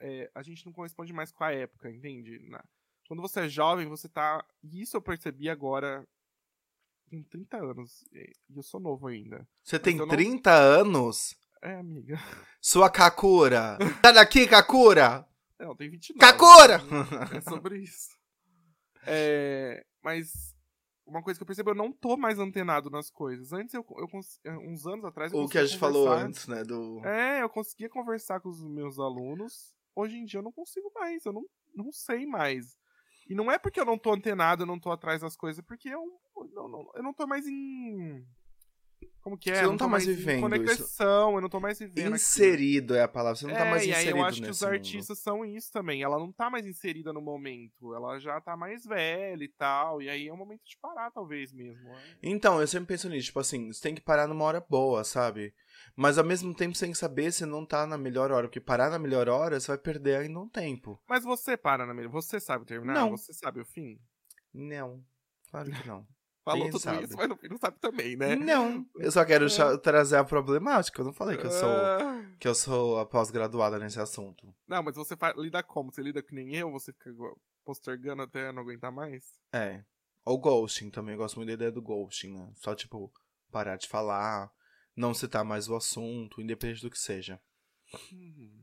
[0.00, 2.40] é, a gente não corresponde mais com a época, entende?
[2.48, 2.64] Na-
[3.06, 4.44] quando você é jovem, você tá.
[4.62, 6.04] E isso eu percebi agora
[7.10, 8.04] com 30 anos.
[8.12, 9.46] E eu sou novo ainda.
[9.62, 11.34] Você tem não- 30 anos?
[11.62, 12.18] É, amiga.
[12.60, 13.76] Sua Kakura!
[14.02, 15.26] Sai daqui, Kakura!
[15.58, 16.18] Não, tem 29.
[16.18, 16.80] Kakura!
[17.36, 18.08] É sobre isso.
[19.06, 20.54] É, mas
[21.06, 23.52] uma coisa que eu percebo, eu não tô mais antenado nas coisas.
[23.52, 26.62] Antes, eu, eu cons- uns anos atrás, eu O que a gente falou antes, né?
[26.64, 27.04] Do...
[27.04, 29.74] É, eu conseguia conversar com os meus alunos.
[29.94, 31.42] Hoje em dia eu não consigo mais, eu não,
[31.74, 32.76] não sei mais.
[33.28, 35.62] E não é porque eu não tô antenado, eu não tô atrás das coisas, é
[35.66, 36.02] porque eu
[36.52, 38.24] não, não- eu não tô mais em.
[39.22, 39.56] Como que é?
[39.56, 42.14] Você Eu não tá tô mais em vivendo conexão, eu não tô mais vivendo.
[42.14, 43.36] Inserido é a palavra.
[43.36, 44.70] Você não tá É, mais e aí inserido eu acho que os mundo.
[44.72, 46.02] artistas são isso também.
[46.02, 47.94] Ela não tá mais inserida no momento.
[47.94, 50.00] Ela já tá mais velha e tal.
[50.00, 51.86] E aí é o momento de parar, talvez mesmo.
[51.90, 52.02] é.
[52.22, 55.54] Então, eu sempre penso nisso, tipo assim, você tem que parar numa hora boa, sabe?
[55.94, 58.98] Mas ao mesmo tempo que saber se não tá na melhor hora, porque parar na
[58.98, 60.98] melhor hora você vai perder ainda um tempo.
[61.08, 62.10] Mas você para na melhor.
[62.12, 62.94] Você sabe terminar?
[62.94, 63.10] Não.
[63.10, 63.98] Você sabe o fim?
[64.52, 65.02] Não,
[65.50, 66.06] claro que não.
[66.50, 67.04] Falou Quem tudo sabe?
[67.04, 68.34] isso, mas no fim não sabe também, né?
[68.36, 72.24] Não, eu só quero cha- trazer a problemática, eu não falei que eu sou Ah,
[72.40, 74.52] que eu sou a pós-graduada nesse assunto.
[74.66, 75.92] Não, mas você lida como?
[75.92, 76.70] Você lida que nem eu?
[76.72, 77.10] Você fica
[77.64, 79.24] postergando até não aguentar mais?
[79.52, 79.84] É,
[80.24, 82.52] Ou ghosting também, eu gosto muito da ideia do ghosting, né?
[82.56, 83.12] Só, tipo,
[83.50, 84.50] parar de falar,
[84.96, 87.40] não citar mais o assunto, independente do que seja.
[88.12, 88.62] Hum.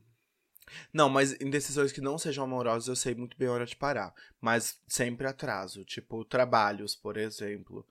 [0.93, 3.75] Não, mas em decisões que não sejam amorosas, eu sei muito bem a hora de
[3.75, 4.13] parar.
[4.41, 5.83] Mas sempre atraso.
[5.85, 7.85] Tipo, trabalhos, por exemplo.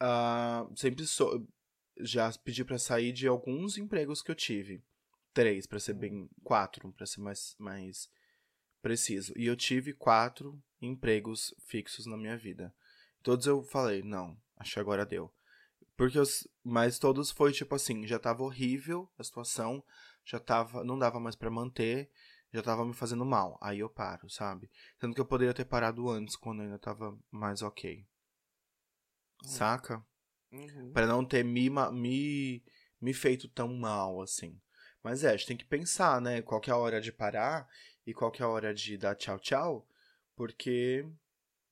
[0.00, 1.46] Ah, sempre sou.
[1.98, 4.82] Já pedi pra sair de alguns empregos que eu tive.
[5.32, 6.28] Três, pra ser bem.
[6.42, 8.10] Quatro, pra ser mais, mais
[8.82, 9.32] preciso.
[9.36, 12.74] E eu tive quatro empregos fixos na minha vida.
[13.22, 15.32] Todos eu falei, não, acho que agora deu.
[15.96, 19.82] Porque os, mas todos foi tipo assim, já tava horrível a situação,
[20.26, 22.10] já tava, não dava mais pra manter,
[22.52, 23.58] já tava me fazendo mal.
[23.62, 24.68] Aí eu paro, sabe?
[24.98, 28.04] Tanto que eu poderia ter parado antes, quando eu ainda tava mais ok.
[29.44, 30.04] Saca?
[30.52, 30.92] Uhum.
[30.92, 32.64] Pra não ter me, me,
[33.00, 34.60] me feito tão mal assim.
[35.02, 36.42] Mas é, a gente tem que pensar, né?
[36.42, 37.68] Qual que é a hora de parar
[38.04, 39.88] e qual que é a hora de dar tchau, tchau.
[40.34, 41.08] Porque,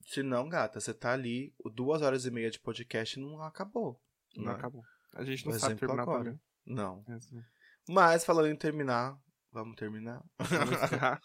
[0.06, 4.00] se não, gata, você tá ali, duas horas e meia de podcast e não acabou.
[4.36, 4.52] Não né?
[4.52, 4.84] acabou.
[5.14, 6.24] A gente não Por sabe exemplo, terminar agora.
[6.24, 6.40] também.
[6.64, 7.04] Não.
[7.08, 7.42] É assim.
[7.88, 9.18] Mas, falando em terminar,
[9.52, 10.22] vamos terminar?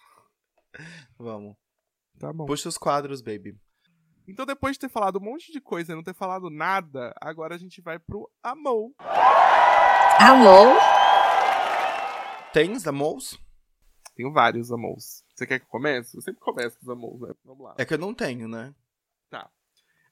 [1.18, 1.56] Vamos.
[2.20, 2.46] Tá bom.
[2.46, 3.58] Puxa os quadros, baby.
[4.28, 7.56] Então, depois de ter falado um monte de coisa e não ter falado nada, agora
[7.56, 8.94] a gente vai pro Amou.
[10.20, 10.78] Alô?
[12.54, 13.40] Tens, amous?
[14.16, 15.24] Tenho vários Amous.
[15.34, 16.18] Você quer que eu comece?
[16.18, 17.34] Eu sempre começo com os Amous, né?
[17.44, 17.76] Vamos lá.
[17.78, 18.76] É que eu não tenho, né?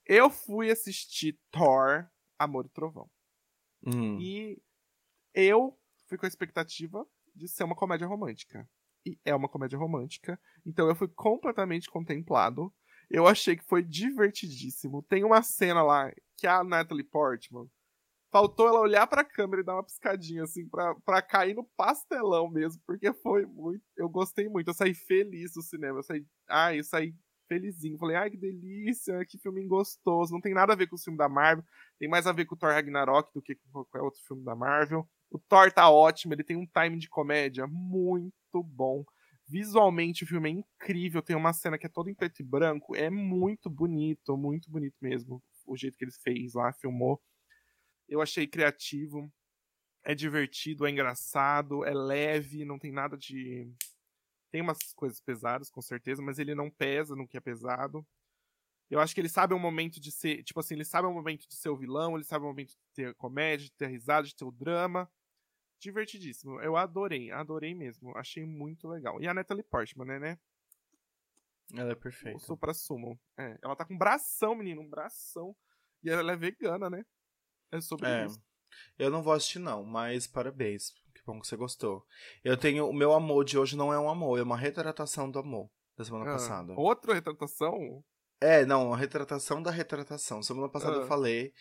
[0.07, 3.09] Eu fui assistir Thor, Amor e Trovão.
[3.85, 4.17] Hum.
[4.21, 4.57] E
[5.33, 5.77] eu
[6.07, 7.05] fui com a expectativa
[7.35, 8.67] de ser uma comédia romântica.
[9.05, 10.39] E é uma comédia romântica.
[10.65, 12.73] Então eu fui completamente contemplado.
[13.09, 15.03] Eu achei que foi divertidíssimo.
[15.03, 17.69] Tem uma cena lá que a Natalie Portman
[18.31, 22.49] faltou ela olhar pra câmera e dar uma piscadinha assim pra, pra cair no pastelão
[22.49, 24.67] mesmo, porque foi muito, eu gostei muito.
[24.67, 25.99] Eu saí feliz do cinema.
[25.99, 27.15] Eu saí, ah, eu saí
[27.47, 27.97] felizinho.
[27.97, 30.33] Falei, ai que delícia, que filme gostoso.
[30.33, 31.63] Não tem nada a ver com o filme da Marvel.
[31.97, 34.55] Tem mais a ver com o Thor Ragnarok do que com qualquer outro filme da
[34.55, 35.07] Marvel.
[35.29, 39.03] O Thor tá ótimo, ele tem um time de comédia muito bom.
[39.47, 42.95] Visualmente o filme é incrível, tem uma cena que é toda em preto e branco,
[42.95, 45.41] é muito bonito, muito bonito mesmo.
[45.65, 47.21] O jeito que ele fez lá, filmou.
[48.07, 49.31] Eu achei criativo,
[50.03, 53.71] é divertido, é engraçado, é leve, não tem nada de.
[54.51, 58.05] Tem umas coisas pesadas, com certeza, mas ele não pesa no que é pesado.
[58.89, 60.43] Eu acho que ele sabe o momento de ser.
[60.43, 62.77] Tipo assim, ele sabe o momento de ser o vilão, ele sabe o momento de
[62.93, 65.09] ter comédia, de ter risada, de ter o drama.
[65.79, 66.59] Divertidíssimo.
[66.61, 68.15] Eu adorei, adorei mesmo.
[68.17, 69.21] Achei muito legal.
[69.21, 70.39] E a Natalie Portman, né, né?
[71.73, 72.39] Ela é O perfeita.
[72.39, 73.19] supra sumo.
[73.37, 75.55] É, ela tá com um bração, menino, um bração.
[76.03, 77.05] E ela é vegana, né?
[77.71, 78.25] É sobre É.
[78.25, 78.41] isso.
[78.97, 80.91] Eu não vou assistir, não, mas parabéns.
[81.13, 82.05] Que bom que você gostou.
[82.43, 82.87] Eu tenho.
[82.87, 86.03] O meu amor de hoje não é um amor, é uma retratação do amor da
[86.05, 86.73] semana Ah, passada.
[86.73, 88.03] Outra retratação?
[88.39, 90.41] É, não, a retratação da retratação.
[90.43, 91.07] Semana passada eu Ah.
[91.07, 91.53] falei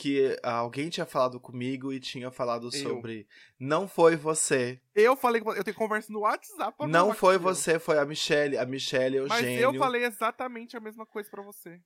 [0.00, 2.72] que alguém tinha falado comigo e tinha falado Eu.
[2.72, 3.28] sobre.
[3.58, 4.80] Não foi você.
[4.94, 6.86] Eu falei eu tenho conversa no WhatsApp.
[6.86, 7.40] não foi eu.
[7.40, 8.56] você, foi a Michelle.
[8.56, 11.80] A Michelle é o Mas eu falei exatamente a mesma coisa pra você.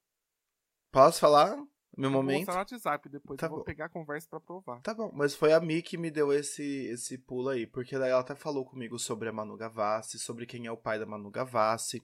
[0.92, 1.56] Posso falar?
[1.96, 2.38] Meu Eu Vou momento?
[2.38, 3.38] mostrar no WhatsApp depois.
[3.38, 3.64] Tá eu vou bom.
[3.64, 4.80] pegar a conversa pra provar.
[4.80, 8.10] Tá bom, mas foi a Mi que me deu esse, esse pulo aí, porque daí
[8.10, 11.30] ela até falou comigo sobre a Manu Gavassi, sobre quem é o pai da Manu
[11.30, 12.00] Gavassi.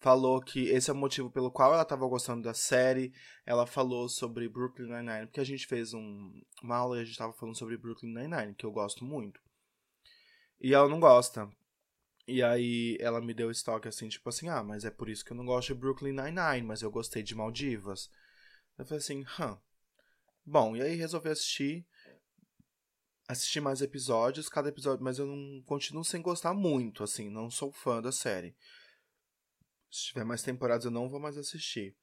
[0.00, 3.12] Falou que esse é o motivo pelo qual ela tava gostando da série.
[3.44, 7.18] Ela falou sobre Brooklyn Nine-Nine, porque a gente fez um, uma aula e a gente
[7.18, 9.40] tava falando sobre Brooklyn Nine-Nine, que eu gosto muito.
[10.60, 11.50] E ela não gosta.
[12.28, 15.32] E aí ela me deu estoque assim, tipo assim, ah, mas é por isso que
[15.32, 18.08] eu não gosto de Brooklyn Nine-Nine, mas eu gostei de Maldivas.
[18.78, 19.58] Eu falei assim, hã.
[20.46, 21.84] Bom, e aí resolvi assistir.
[23.26, 27.72] Assisti mais episódios, cada episódio, mas eu não continuo sem gostar muito, assim, não sou
[27.72, 28.54] fã da série.
[29.90, 31.94] Se tiver mais temporadas eu não vou mais assistir.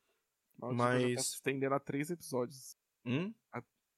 [0.57, 2.75] Maldivas já tá Mas- se estendendo a três episódios.
[3.05, 3.33] Hum?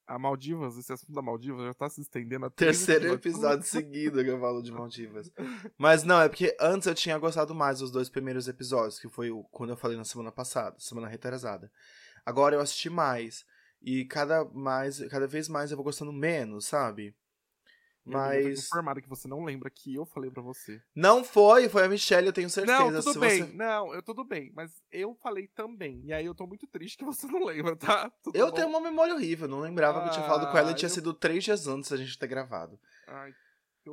[0.06, 4.24] A Maldivas, esse assunto da Maldivas já tá se estendendo a três Terceiro episódio seguido
[4.24, 5.30] que eu falo de Maldivas.
[5.76, 9.30] Mas não, é porque antes eu tinha gostado mais dos dois primeiros episódios, que foi
[9.30, 11.70] o, quando eu falei na semana passada, semana retrasada.
[12.24, 13.44] Agora eu assisti mais.
[13.82, 17.14] E cada, mais, cada vez mais eu vou gostando menos, sabe?
[18.10, 18.66] Tá Mas.
[18.66, 20.80] informada que você não lembra que eu falei pra você.
[20.94, 22.78] Não foi, foi a Michelle, eu tenho certeza.
[22.90, 23.42] Não, tudo bem.
[23.44, 24.52] você- Não, eu tudo bem.
[24.54, 26.00] Mas eu falei também.
[26.04, 28.10] E aí eu tô muito triste que você não lembra, tá?
[28.22, 28.52] Tudo Eu bom?
[28.52, 30.88] tenho uma memória horrível, não lembrava que eu tinha falado com ela e Ah, tinha
[30.88, 32.78] eu- sido três dias antes da gente ter gravado.
[33.06, 33.32] Ai,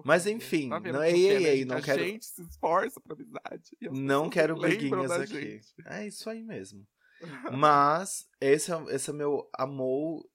[0.04, 3.14] Mas enfim, Tá não- ei, é, ei, ei, não a quero- gente se esforça pra
[3.16, 3.72] amizade.
[3.92, 5.42] Não quero briguinhas aqui.
[5.42, 5.74] gente.
[5.86, 6.86] É isso aí mesmo.
[7.58, 10.28] Mas esse é, esse é meu amor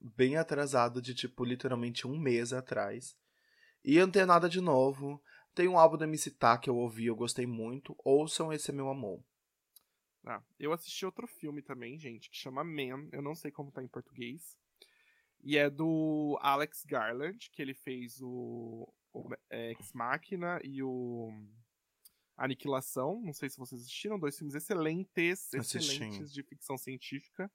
[0.00, 3.14] bem atrasado de, tipo, literalmente um mês atrás.
[3.84, 5.22] E eu não tenho nada de novo.
[5.54, 7.94] Tem um álbum da MC Tá que eu ouvi, eu gostei muito.
[8.04, 9.22] Ouçam Esse é Meu Amor.
[10.24, 13.08] Ah, eu assisti outro filme também, gente, que chama Man.
[13.12, 14.56] Eu não sei como tá em português.
[15.42, 21.28] E é do Alex Garland, que ele fez o, o é, Ex Machina e o
[22.36, 23.20] Aniquilação.
[23.20, 27.50] Não sei se vocês assistiram, dois filmes excelentes, excelentes de ficção científica.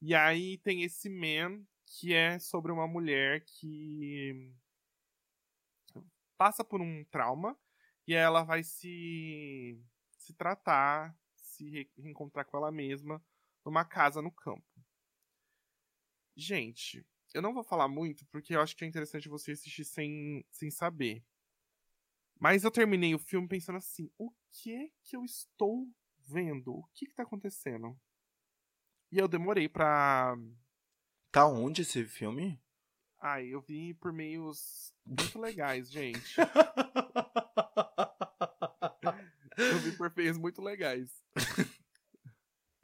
[0.00, 4.50] E aí tem esse Man, que é sobre uma mulher que
[6.40, 7.54] passa por um trauma
[8.08, 9.78] e ela vai se
[10.18, 13.22] se tratar, se re- reencontrar com ela mesma
[13.66, 14.64] numa casa no campo.
[16.36, 20.44] Gente, eu não vou falar muito porque eu acho que é interessante você assistir sem,
[20.50, 21.24] sem saber.
[22.40, 25.88] Mas eu terminei o filme pensando assim: o que que eu estou
[26.18, 26.74] vendo?
[26.74, 27.98] O que que tá acontecendo?
[29.12, 30.36] E eu demorei pra.
[31.32, 32.62] Tá onde esse filme?
[33.20, 36.36] Ai, eu vi por meios muito legais, gente.
[39.56, 41.10] Eu vi por meios muito legais.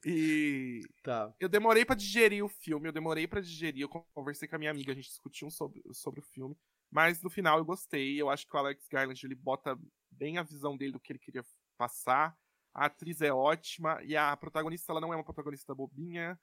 [0.05, 1.35] E tá.
[1.41, 4.71] eu demorei pra digerir o filme, eu demorei pra digerir, eu conversei com a minha
[4.71, 6.57] amiga, a gente discutiu sobre, sobre o filme,
[6.91, 9.77] mas no final eu gostei, eu acho que o Alex Garland, ele bota
[10.09, 11.45] bem a visão dele do que ele queria
[11.77, 12.39] passar,
[12.73, 16.39] a atriz é ótima, e a protagonista, ela não é uma protagonista bobinha,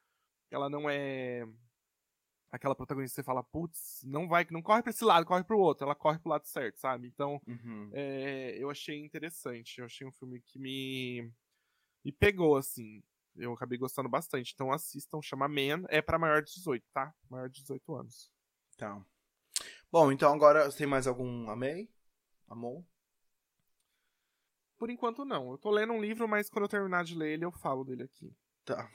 [0.52, 1.48] ela não é
[2.54, 5.86] aquela protagonista você fala, putz, não vai, não corre pra esse lado, corre pro outro,
[5.86, 7.08] ela corre pro lado certo, sabe?
[7.08, 7.90] Então, Uhum.
[7.92, 9.80] é, eu achei interessante.
[9.80, 11.32] Eu achei um filme que me,
[12.06, 13.02] me pegou, assim.
[13.36, 14.54] Eu acabei gostando bastante.
[14.54, 15.84] Então assistam, chama Man.
[15.90, 17.12] É pra maior de 18, tá?
[17.28, 18.32] Maior de 18 anos.
[18.78, 19.04] Tá.
[19.92, 21.90] Bom, então agora tem mais algum amei?
[22.48, 22.86] Amor?
[24.78, 25.52] Por enquanto, não.
[25.52, 28.04] Eu tô lendo um livro, mas quando eu terminar de ler ele, eu falo dele
[28.04, 28.32] aqui.
[28.66, 28.88] Tá.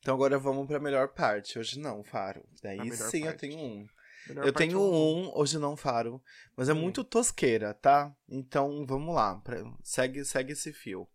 [0.00, 1.58] Então agora vamos pra melhor parte.
[1.58, 2.44] Hoje não, Faro.
[2.62, 3.38] Daí sim eu parte.
[3.40, 3.86] tenho um.
[4.28, 6.22] Melhor Eu tenho é um, hoje não faro.
[6.56, 6.76] Mas é Hum.
[6.76, 8.14] muito tosqueira, tá?
[8.28, 9.36] Então vamos lá.
[9.36, 11.08] pra- Segue, segue esse fio.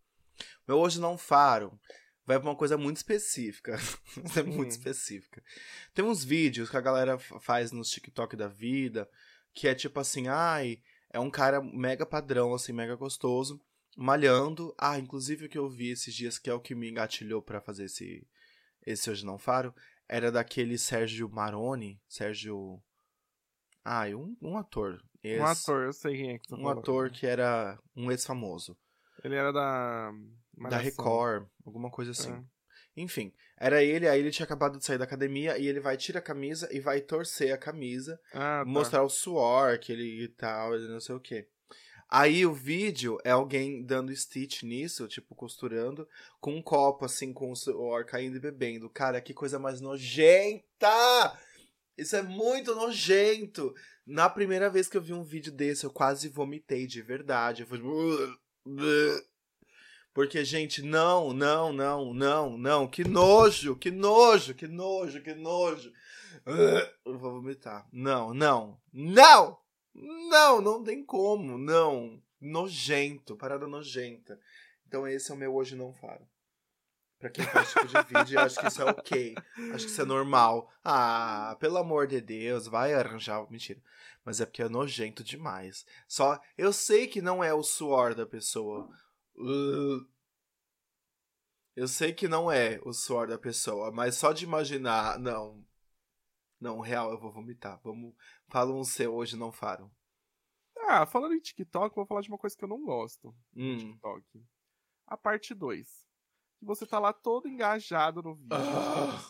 [0.68, 1.80] Meu hoje não faro
[2.26, 3.76] vai pra uma coisa muito específica.
[4.40, 5.44] é muito específica.
[5.94, 9.08] Tem uns vídeos que a galera fa- faz nos TikTok da vida,
[9.54, 13.62] que é tipo assim, ai, é um cara mega padrão, assim, mega gostoso,
[13.96, 14.74] malhando.
[14.78, 17.62] Ah, inclusive o que eu vi esses dias, que é o que me engatilhou pra
[17.62, 18.26] fazer esse,
[18.86, 19.74] esse Hoje Não Faro,
[20.08, 22.82] era daquele Sérgio Maroni, Sérgio...
[23.84, 25.04] Ai, um, um ator.
[25.26, 26.80] Um ator, eu sei quem é que tá Um falando.
[26.80, 28.78] ator que era um ex-famoso.
[29.24, 30.12] Ele era da.
[30.12, 30.18] Da
[30.56, 30.84] Malhação.
[30.84, 32.32] Record, alguma coisa assim.
[32.32, 32.44] É.
[32.96, 36.20] Enfim, era ele, aí ele tinha acabado de sair da academia e ele vai tirar
[36.20, 38.66] a camisa e vai torcer a camisa, Ah, tá.
[38.66, 41.48] mostrar o suor que ele e tal, e não sei o que.
[42.16, 46.08] Aí o vídeo é alguém dando stitch nisso, tipo, costurando,
[46.40, 48.88] com um copo, assim, com o suor caindo e bebendo.
[48.88, 51.36] Cara, que coisa mais nojenta!
[51.98, 53.74] Isso é muito nojento!
[54.06, 57.64] Na primeira vez que eu vi um vídeo desse, eu quase vomitei de verdade.
[57.64, 58.38] Eu falei, "Ugh,
[58.68, 59.24] ugh".
[60.14, 62.88] Porque, gente, não, não, não, não, não.
[62.88, 65.92] Que nojo, que nojo, que nojo, que nojo.
[67.04, 67.88] Eu vou vomitar.
[67.92, 69.63] Não, não, não!
[69.94, 72.22] Não, não tem como, não.
[72.42, 74.40] Nojento, parada nojenta.
[74.88, 76.28] Então esse é o meu hoje não faro.
[77.20, 79.36] Pra quem faz tipo de vídeo, acho que isso é ok.
[79.74, 80.70] Acho que isso é normal.
[80.84, 83.50] Ah, pelo amor de Deus, vai arranjar.
[83.50, 83.82] Mentira.
[84.26, 85.86] Mas é porque é nojento demais.
[86.06, 86.38] Só.
[86.58, 88.90] Eu sei que não é o suor da pessoa.
[89.38, 90.06] Uh.
[91.76, 95.18] Eu sei que não é o suor da pessoa, mas só de imaginar.
[95.18, 95.64] Não.
[96.64, 97.78] Não, real, eu vou vomitar.
[97.84, 98.14] Vamos.
[98.48, 99.92] Fala um seu hoje, não faro.
[100.88, 103.36] Ah, falando em TikTok, vou falar de uma coisa que eu não gosto.
[103.54, 103.78] Hum.
[103.78, 104.24] TikTok.
[105.06, 105.86] A parte 2.
[106.60, 108.56] Que você tá lá todo engajado no vídeo.
[108.56, 109.22] Ah.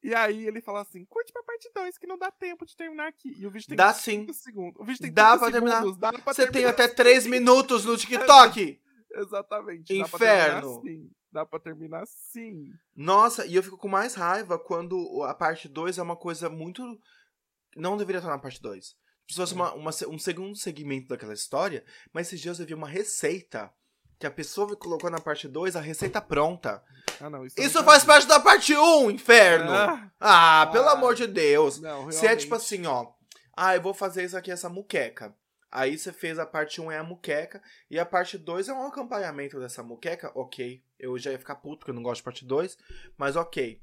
[0.00, 3.08] E aí ele fala assim: curte pra parte 2, que não dá tempo de terminar
[3.08, 3.34] aqui.
[3.36, 4.80] E o vídeo tem Dá 5 segundos.
[4.80, 5.76] O vídeo tem Dá 30 pra terminar.
[5.78, 6.70] segundos, Dá pra Você tem terminar.
[6.72, 8.80] até 3 minutos no TikTok!
[9.14, 9.98] Exatamente.
[9.98, 10.82] Dá pra Inferno.
[11.32, 12.66] Dá pra terminar sim.
[12.96, 16.82] Nossa, e eu fico com mais raiva quando a parte 2 é uma coisa muito.
[17.76, 18.96] Não deveria estar na parte 2.
[19.28, 22.74] Se fosse uma, uma se- um segundo segmento daquela história, mas esses dias eu vi
[22.74, 23.72] uma receita
[24.18, 26.82] que a pessoa colocou na parte 2 a receita pronta.
[27.20, 27.46] Ah, não.
[27.46, 29.70] Isso, Isso nunca faz parte da parte 1, um, inferno!
[29.72, 30.92] Ah, Ah, pelo Ah.
[30.94, 31.80] amor de Deus!
[31.80, 33.06] não, Se é tipo assim, ó.
[33.56, 35.32] Ah, eu vou fazer isso aqui, essa muqueca.
[35.70, 37.62] Aí você fez a parte 1 é a muqueca.
[37.90, 40.32] E a parte 2 é um acompanhamento dessa muqueca.
[40.34, 40.82] Ok.
[40.98, 42.76] Eu já ia ficar puto porque eu não gosto de parte 2.
[43.16, 43.80] Mas ok.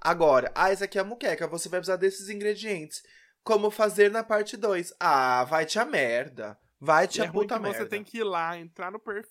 [0.00, 1.46] Agora, ah, essa aqui é a muqueca.
[1.48, 3.02] Você vai precisar desses ingredientes.
[3.42, 4.94] Como fazer na parte 2?
[5.00, 6.58] Ah, vai te a merda.
[6.78, 7.78] Vai te E é a ruim puta merda.
[7.78, 9.30] você tem que ir lá, entrar no perfil,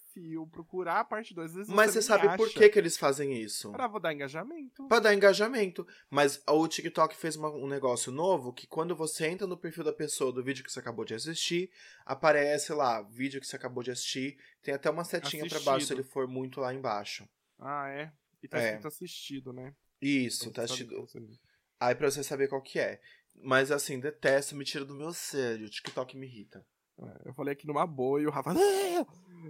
[0.51, 1.51] procurar a parte 2.
[1.51, 3.71] Às vezes Mas você você sabe por que, que eles fazem isso?
[3.71, 4.87] Pra dar engajamento.
[4.87, 5.85] Pra dar engajamento.
[6.09, 9.93] Mas o TikTok fez uma- um negócio novo que quando você entra no perfil da
[9.93, 11.69] pessoa do vídeo que você acabou de assistir,
[12.05, 14.37] aparece lá, vídeo que você acabou de assistir.
[14.61, 17.27] Tem até uma setinha pra baixo se ele for muito lá embaixo.
[17.59, 18.11] Ah, é.
[18.41, 18.65] E tá É.
[18.67, 19.73] escrito assistido, né?
[20.01, 21.07] Isso, Pra tá assistido.
[21.79, 22.99] Aí pra você saber qual que é.
[23.41, 25.65] Mas assim, detesto, me tira do meu sério.
[25.67, 26.65] O TikTok me irrita.
[27.01, 28.53] É, Eu falei aqui numa boa e o Rafa.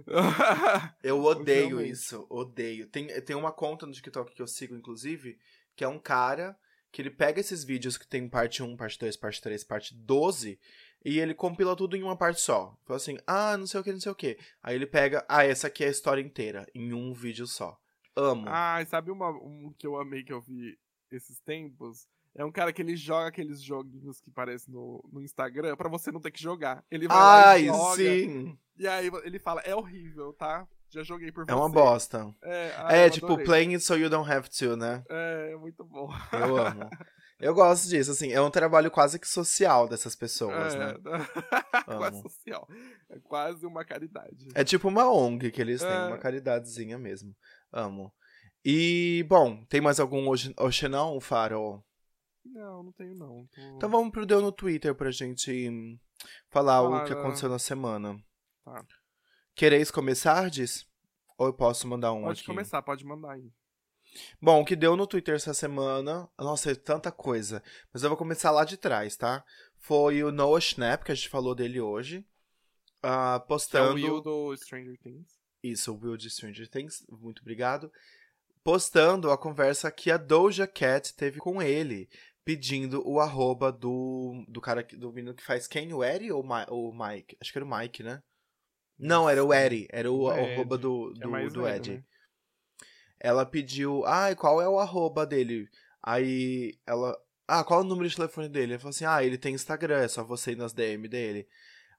[1.02, 1.92] Eu odeio Realmente.
[1.92, 2.86] isso, odeio.
[2.86, 5.38] Tem, tem uma conta no TikTok que eu sigo, inclusive,
[5.74, 6.56] que é um cara
[6.92, 10.58] que ele pega esses vídeos que tem parte 1, parte 2, parte 3, parte 12,
[11.04, 12.76] e ele compila tudo em uma parte só.
[12.84, 14.38] Fala assim, ah, não sei o que, não sei o que.
[14.62, 17.78] Aí ele pega, ah, essa aqui é a história inteira, em um vídeo só.
[18.16, 18.46] Amo.
[18.48, 20.76] Ah, e sabe uma, um que eu amei que eu vi
[21.10, 22.08] esses tempos?
[22.36, 26.12] É um cara que ele joga aqueles joguinhos que parecem no, no Instagram pra você
[26.12, 26.84] não ter que jogar.
[26.90, 27.96] Ele vai lá Ai, e joga.
[27.96, 28.58] sim!
[28.78, 30.66] E aí ele fala, é horrível, tá?
[30.88, 31.52] Já joguei por você.
[31.52, 32.34] É uma bosta.
[32.42, 33.44] É, ai, É, tipo, adorei.
[33.44, 35.04] playing it so you don't have to, né?
[35.08, 36.08] É, muito bom.
[36.32, 36.88] Eu amo.
[37.38, 40.94] Eu gosto disso, assim, é um trabalho quase que social dessas pessoas, é, né?
[41.86, 42.68] quase social.
[43.08, 44.48] É quase uma caridade.
[44.54, 46.06] É tipo uma ONG que eles têm, É.
[46.06, 47.34] uma caridadezinha mesmo.
[47.72, 48.12] Amo.
[48.64, 51.82] E, bom, tem mais algum hoje, hoje não, Farol?
[52.52, 53.46] Não, não tenho não.
[53.46, 55.98] Tô- Então vamos pro Deu no Twitter pra gente
[56.48, 58.22] falar o Falar, que aconteceu na semana.
[58.64, 58.84] Tá.
[59.54, 60.86] Quereis começar, diz?
[61.38, 62.46] Ou eu posso mandar um Pode aqui?
[62.46, 63.50] começar, pode mandar aí.
[64.42, 67.62] Bom, o que deu no Twitter essa semana, nossa, é tanta coisa.
[67.92, 69.44] Mas eu vou começar lá de trás, tá?
[69.78, 72.26] Foi o Noah Schnapp, que a gente falou dele hoje.
[73.02, 73.94] ah, Que é o postando.
[73.94, 75.38] Will do Stranger Things.
[75.62, 77.90] Isso, o Will de Stranger Things, muito obrigado.
[78.62, 82.08] Postando a conversa que a Doja Cat teve com ele,
[82.44, 85.92] pedindo o arroba do, do cara, do menino que faz quem?
[85.92, 87.36] O Eri ou o Mike?
[87.40, 88.22] Acho que era o Mike, né?
[88.98, 91.90] Não, era o Eri, era o O arroba do, que é do, do Ed.
[91.92, 92.04] né?
[93.18, 95.68] Ela pediu, ai, qual é o arroba dele?
[96.02, 98.72] Aí ela, ah, qual é o número de telefone dele?
[98.72, 101.46] Ele falou assim, ah, ele tem Instagram, é só você ir nas DM dele.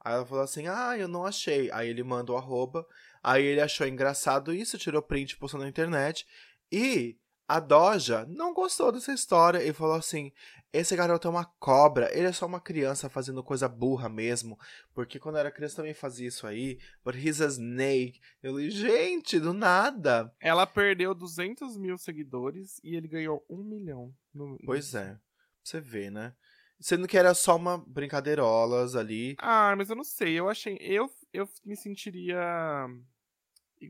[0.03, 1.71] Aí ela falou assim, ah, eu não achei.
[1.71, 2.85] Aí ele manda o arroba,
[3.21, 6.25] aí ele achou engraçado isso, tirou print e postou na internet.
[6.71, 7.17] E
[7.47, 10.31] a Doja não gostou dessa história e falou assim,
[10.71, 14.57] esse garoto é uma cobra, ele é só uma criança fazendo coisa burra mesmo.
[14.93, 18.21] Porque quando era criança também fazia isso aí, but he's a snake.
[18.41, 20.33] Eu falei, gente, do nada.
[20.39, 24.13] Ela perdeu 200 mil seguidores e ele ganhou um milhão.
[24.33, 25.17] no- Pois é.
[25.63, 26.33] Você vê, né?
[26.79, 29.35] Sendo que era só uma brincadeirolas ali.
[29.39, 30.33] Ah, mas eu não sei.
[30.39, 30.77] Eu achei.
[30.81, 32.39] Eu, eu me sentiria.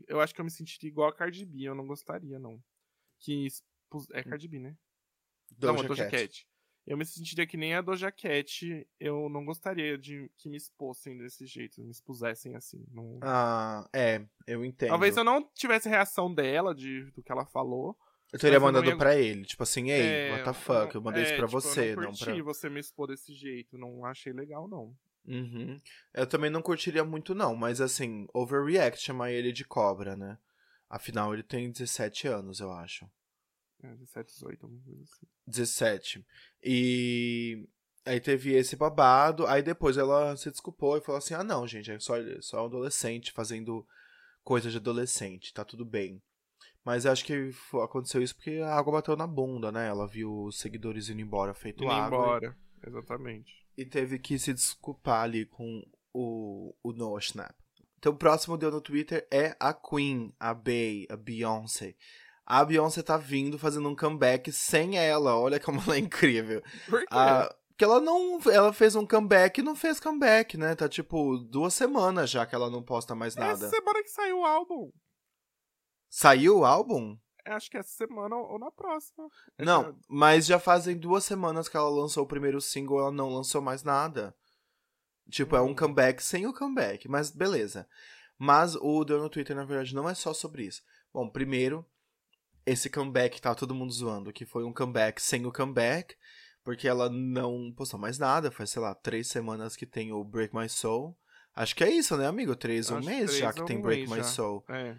[0.08, 1.62] Eu acho que eu me sentiria igual a Cardi B.
[1.62, 2.60] Eu não gostaria, não.
[3.22, 3.46] Que.
[3.46, 4.76] expus- É Cardi B, né?
[5.60, 6.46] não, a Doja Cat.
[6.84, 8.86] Eu me sentiria que nem a Doja Cat.
[8.98, 11.80] Eu não gostaria de que me expusessem desse jeito.
[11.80, 12.84] Me expusessem assim.
[12.90, 14.88] não- Ah, é, eu entendo.
[14.88, 17.96] Talvez eu não tivesse reação dela, de, do que ela falou.
[18.32, 20.52] Eu teria mas eu não mandado ia- pra ele, tipo assim, ei, É, what the
[20.54, 22.42] fuck, eu mandei é, isso pra tipo, você, eu não, não, curti pra...
[22.42, 23.76] você me expor desse jeito.
[23.78, 24.96] Não achei legal, não.
[25.26, 25.78] Uhum.
[26.14, 30.36] Eu também não curtiria muito não, mas assim, overreact chamar ele de cobra, né?
[30.92, 33.10] Afinal, ele tem 17 anos, eu acho.
[33.82, 35.26] É, 17, 18, alguma coisa assim.
[35.46, 36.26] 17.
[36.62, 37.66] E
[38.04, 41.90] aí teve esse babado, aí depois ela se desculpou e falou assim: "Ah, não, gente,
[41.90, 43.86] é só só um adolescente fazendo
[44.44, 46.22] coisa de adolescente, tá tudo bem".
[46.84, 47.50] Mas acho que
[47.82, 49.88] aconteceu isso porque a água bateu na bunda, né?
[49.88, 52.58] Ela viu os seguidores indo embora feito Indo água embora.
[52.86, 53.64] Exatamente.
[53.78, 55.82] e teve que se desculpar ali com
[56.12, 57.54] o, o Noah Schnapp.
[58.02, 61.94] Então o próximo deu no Twitter é a Queen, a Bey, a Beyoncé.
[62.44, 65.38] A Beyoncé tá vindo fazendo um comeback sem ela.
[65.38, 66.60] Olha como ela é incrível.
[66.90, 67.06] Por quê?
[67.12, 68.40] Ah, que ela não.
[68.50, 70.74] Ela fez um comeback e não fez comeback, né?
[70.74, 73.52] Tá tipo duas semanas já que ela não posta mais nada.
[73.52, 74.90] Essa semana que saiu o álbum.
[76.10, 77.16] Saiu o álbum?
[77.46, 79.28] Acho que essa semana ou na próxima.
[79.56, 83.32] É Não, mas já fazem duas semanas que ela lançou o primeiro single ela não
[83.32, 84.34] lançou mais nada.
[85.32, 87.88] Tipo, é um comeback sem o comeback, mas beleza.
[88.38, 90.82] Mas o Deu no Twitter, na verdade, não é só sobre isso.
[91.10, 91.86] Bom, primeiro,
[92.66, 96.14] esse comeback tá todo mundo zoando, que foi um comeback sem o comeback,
[96.62, 100.54] porque ela não postou mais nada, faz, sei lá, três semanas que tem o Break
[100.54, 101.16] My Soul.
[101.56, 102.54] Acho que é isso, né, amigo?
[102.54, 104.24] Três, um mês já que tem um Break My já.
[104.24, 104.62] Soul.
[104.68, 104.96] É.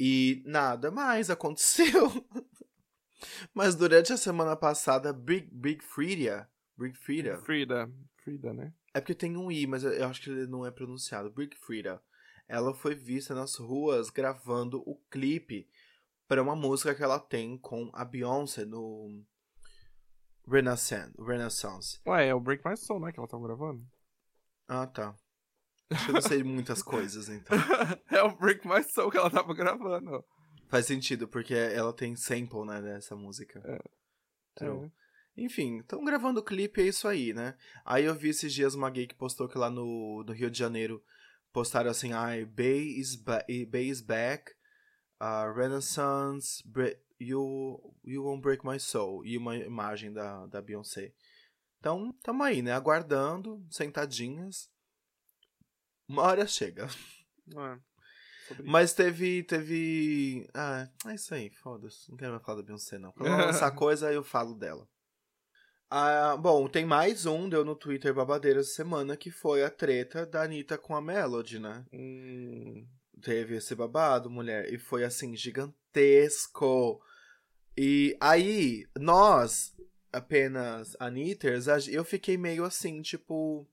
[0.00, 2.10] E nada mais aconteceu.
[3.52, 7.90] Mas durante a semana passada, Big, Big Frida, Big Frida, Frida.
[8.22, 8.72] Frida, né?
[8.94, 11.28] É porque tem um I, mas eu acho que ele não é pronunciado.
[11.28, 12.00] Big Frida,
[12.46, 15.68] ela foi vista nas ruas gravando o clipe
[16.28, 19.24] para uma música que ela tem com a Beyoncé no
[20.46, 21.12] Renaissance.
[21.18, 22.00] Renaissance.
[22.06, 23.12] Ué, é o Break My Soul, né?
[23.12, 23.84] Que ela tava gravando.
[24.68, 25.14] Ah, tá.
[25.90, 27.58] Acho que eu não sei muitas coisas, então.
[28.10, 30.24] é o Break My Soul que ela tava gravando.
[30.68, 33.60] Faz sentido, porque ela tem sample, né, dessa música.
[34.54, 34.86] True.
[34.86, 35.03] É.
[35.36, 37.56] Enfim, estão gravando o clipe, é isso aí, né?
[37.84, 40.58] Aí eu vi esses dias uma gay que postou que lá no, no Rio de
[40.58, 41.02] Janeiro
[41.52, 44.52] postaram assim, ai, Bay is, ba Bay is back,
[45.20, 46.62] uh, Renaissance,
[47.18, 51.12] You, you Won't Break My Soul e uma imagem da, da Beyoncé.
[51.78, 52.72] Então, tamo aí, né?
[52.72, 54.68] Aguardando, sentadinhas.
[56.08, 56.88] Uma hora chega.
[57.56, 57.78] É,
[58.64, 59.42] Mas teve.
[59.44, 60.48] teve.
[60.52, 62.10] Ah, é isso aí, foda-se.
[62.10, 63.12] Não quero mais falar da Beyoncé, não.
[63.12, 64.88] Quando ela lançar coisa, eu falo dela.
[65.90, 70.26] Ah, bom, tem mais um, deu no Twitter babadeira essa semana, que foi a treta
[70.26, 71.84] da Anitta com a Melody, né?
[71.92, 72.86] Hum,
[73.22, 77.00] Teve esse babado, mulher, e foi assim, gigantesco.
[77.76, 79.74] E aí, nós,
[80.12, 83.66] apenas Anitters, eu fiquei meio assim, tipo.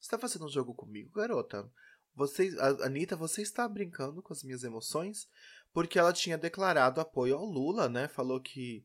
[0.00, 1.70] Você tá fazendo um jogo comigo, garota?
[2.14, 5.28] Você, a Anitta, você está brincando com as minhas emoções?
[5.72, 8.08] Porque ela tinha declarado apoio ao Lula, né?
[8.08, 8.82] Falou que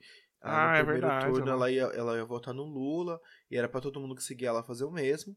[0.47, 3.19] ah, no é primeiro verdade, turno ela- ia, ela ia votar no Lula
[3.49, 5.35] e era pra todo mundo que seguia ela fazer o mesmo.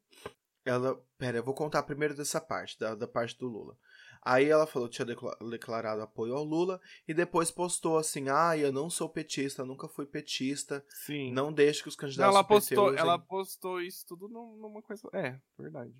[0.64, 1.00] Ela.
[1.16, 3.76] Pera, eu vou contar primeiro dessa parte, da, da parte do Lula.
[4.22, 8.56] Aí ela falou que tinha decla- declarado apoio ao Lula e depois postou assim: ah,
[8.56, 11.32] eu não sou petista, nunca fui petista, sim.
[11.32, 15.08] não deixe que os candidatos ela postou, usem." ela postou isso tudo num- numa coisa.
[15.14, 15.94] É, verdade.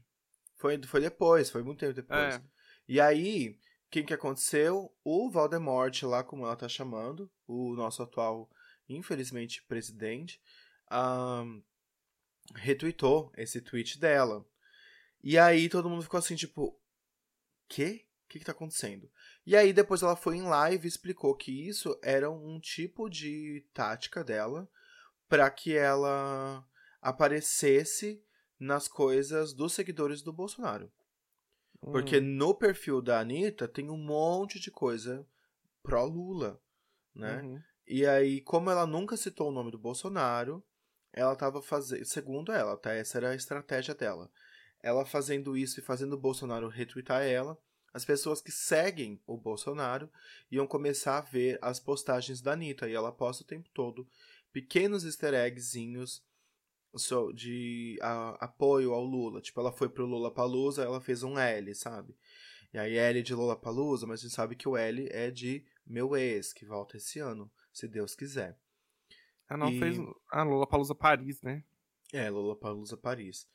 [0.57, 2.35] Foi, foi depois, foi muito tempo depois.
[2.35, 2.43] É.
[2.89, 4.93] E aí, o que, que aconteceu?
[5.05, 8.51] O Valdemort, lá como ela tá chamando, o nosso atual,
[8.89, 10.41] infelizmente, presidente,
[10.91, 11.61] ahn,
[12.55, 14.45] retweetou esse tweet dela.
[15.23, 16.81] E aí todo mundo ficou assim, tipo,
[17.69, 18.07] quê?
[18.25, 19.11] O que, que tá acontecendo?
[19.47, 23.67] E aí depois ela foi em live e explicou que isso era um tipo de
[23.73, 24.69] tática dela
[25.29, 26.67] para que ela
[27.01, 28.23] aparecesse
[28.59, 30.93] nas coisas dos seguidores do Bolsonaro.
[31.81, 35.27] Porque Hum, no perfil da Anitta tem um monte de coisa
[35.83, 36.61] pró-Lula,
[37.15, 37.41] né?
[37.43, 37.63] uhum.
[37.89, 40.63] E aí, como ela nunca citou o nome do Bolsonaro,
[41.13, 42.05] ela tava fazendo.
[42.05, 42.93] Segundo ela, tá?
[42.93, 44.31] Essa era a estratégia dela.
[44.83, 47.59] Ela fazendo isso e fazendo o Bolsonaro retweetar ela,
[47.93, 50.11] as pessoas que seguem o Bolsonaro
[50.51, 52.89] iam começar a ver as postagens da Anitta.
[52.89, 54.07] E ela posta o tempo todo
[54.53, 56.23] pequenos easter eggzinhos
[57.35, 59.41] de a- apoio ao Lula.
[59.41, 62.15] Tipo, ela foi pro Lula Palusa, ela fez um L, sabe?
[62.73, 65.65] E aí L de Lula Palusa, mas a gente sabe que o L é de
[65.87, 68.59] meu ex, que volta esse ano, se Deus quiser.
[69.49, 69.97] Ah, não, E- fez.
[70.31, 71.65] A Lula Palusa Paris, né?
[72.13, 73.47] É, Lula Palusa Paris.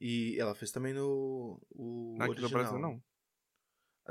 [0.00, 2.50] E ela fez também no o Aqui original.
[2.50, 3.02] no Brasil, não.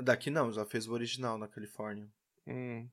[0.02, 2.08] Daqui não, já fez o original na Califórnia.
[2.46, 2.88] Hum,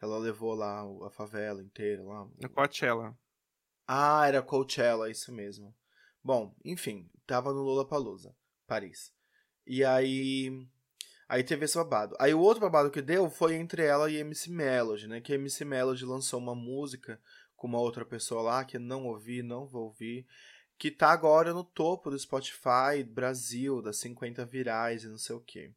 [0.00, 2.24] Ela levou lá a favela inteira lá.
[2.40, 3.18] no Coachella.
[3.86, 5.74] Ah, era Coachella, isso mesmo.
[6.22, 8.34] Bom, enfim, tava no Lollapalooza,
[8.66, 9.12] Paris.
[9.66, 10.66] E aí
[11.28, 12.16] aí teve esse babado.
[12.18, 15.20] Aí o outro babado que deu foi entre ela e MC Melody, né?
[15.20, 17.20] Que a MC Melody lançou uma música
[17.56, 20.26] com uma outra pessoa lá que não ouvi, não vou ouvir,
[20.78, 25.40] que tá agora no topo do Spotify Brasil, das 50 virais e não sei o
[25.40, 25.72] quê.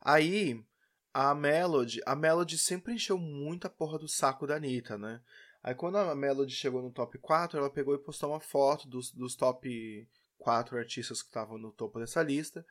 [0.00, 0.64] Aí
[1.12, 5.20] a Melody, a Melody sempre encheu muito a porra do saco da Anitta, né?
[5.62, 9.10] Aí quando a Melody chegou no top 4, ela pegou e postou uma foto dos,
[9.10, 10.08] dos top
[10.38, 12.66] 4 artistas que estavam no topo dessa lista.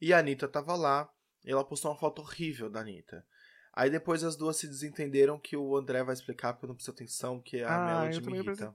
[0.00, 1.10] E a Anitta tava lá.
[1.46, 3.24] E ela postou uma foto horrível da Anitta.
[3.72, 6.92] Aí depois as duas se desentenderam que o André vai explicar porque eu não prestei
[6.94, 8.74] atenção, que a Ah, Melody me irrita.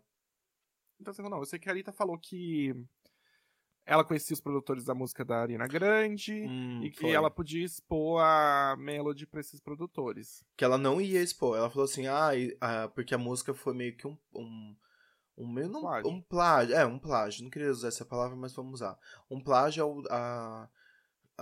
[1.00, 2.76] Então, assim, não, eu sei que a Anitta falou que
[3.84, 7.12] ela conhecia os produtores da música da Ariana Grande Hum, e que foi.
[7.12, 10.46] ela podia expor a Melody pra esses produtores.
[10.56, 11.58] Que ela não ia expor.
[11.58, 14.18] Ela falou assim, ah, e- ah, porque a música foi meio que um.
[14.34, 14.76] um
[15.38, 16.12] um meio não, Plágio.
[16.12, 17.44] um plágio, é, um plágio.
[17.44, 19.00] Não queria usar essa palavra, mas vamos usar.
[19.30, 20.70] Um plágio ao, a,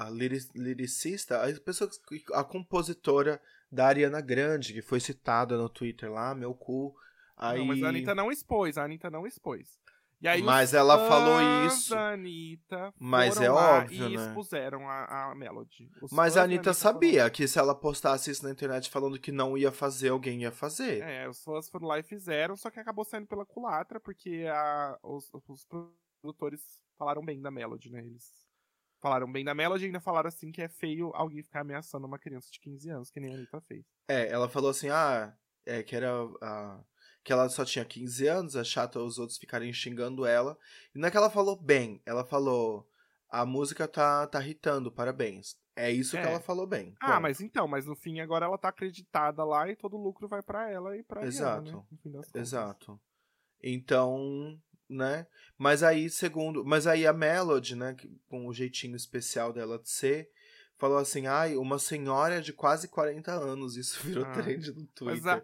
[0.06, 1.90] a lyric- lyricista, a pessoa,
[2.34, 3.42] a compositora
[3.72, 6.96] da Ariana Grande, que foi citada no Twitter lá, meu cu.
[7.38, 9.78] Aí, Não, mas a Anitta não expôs, a Anitta não expôs.
[10.22, 11.96] E aí Mas ela falou isso.
[11.96, 14.26] Anitta Mas é óbvio, e né?
[14.28, 15.90] expuseram a, a Melody.
[16.02, 19.32] Os Mas a Anitta falaram- sabia que se ela postasse isso na internet falando que
[19.32, 21.02] não ia fazer, alguém ia fazer.
[21.02, 25.00] É, os fãs foram lá e fizeram, só que acabou saindo pela culatra, porque a,
[25.04, 25.66] os, os
[26.22, 26.62] produtores
[26.98, 28.02] falaram bem da Melody, né?
[28.02, 28.30] Eles
[29.02, 32.20] falaram bem da Melody e ainda falaram assim que é feio alguém ficar ameaçando uma
[32.20, 33.86] criança de 15 anos, que nem a Anitta fez.
[34.08, 35.34] É, ela falou assim, ah,
[35.66, 36.80] é, que era a-
[37.24, 40.58] que ela só tinha 15 anos, é chato os outros ficarem xingando ela.
[40.96, 42.88] E não é que ela falou bem, ela falou,
[43.30, 45.56] a música tá, tá irritando, parabéns.
[45.76, 46.22] É isso É.
[46.22, 46.94] que ela falou bem.
[47.00, 47.22] Ah, ponto.
[47.22, 50.42] mas então, mas no fim agora ela tá acreditada lá e todo o lucro vai
[50.42, 51.86] pra ela e pra Exato.
[52.06, 52.22] né?
[52.36, 53.00] Exato.
[53.62, 54.60] Então,
[54.90, 55.28] né?
[55.58, 56.66] Mas aí, segundo.
[56.66, 57.96] Mas aí a Melody, né?
[58.28, 60.32] Com o jeitinho especial dela de ser,
[60.78, 63.78] falou assim: ai, uma senhora de quase 40 anos.
[63.78, 65.24] Isso virou Ah, trend no Twitter.
[65.24, 65.44] Mas a,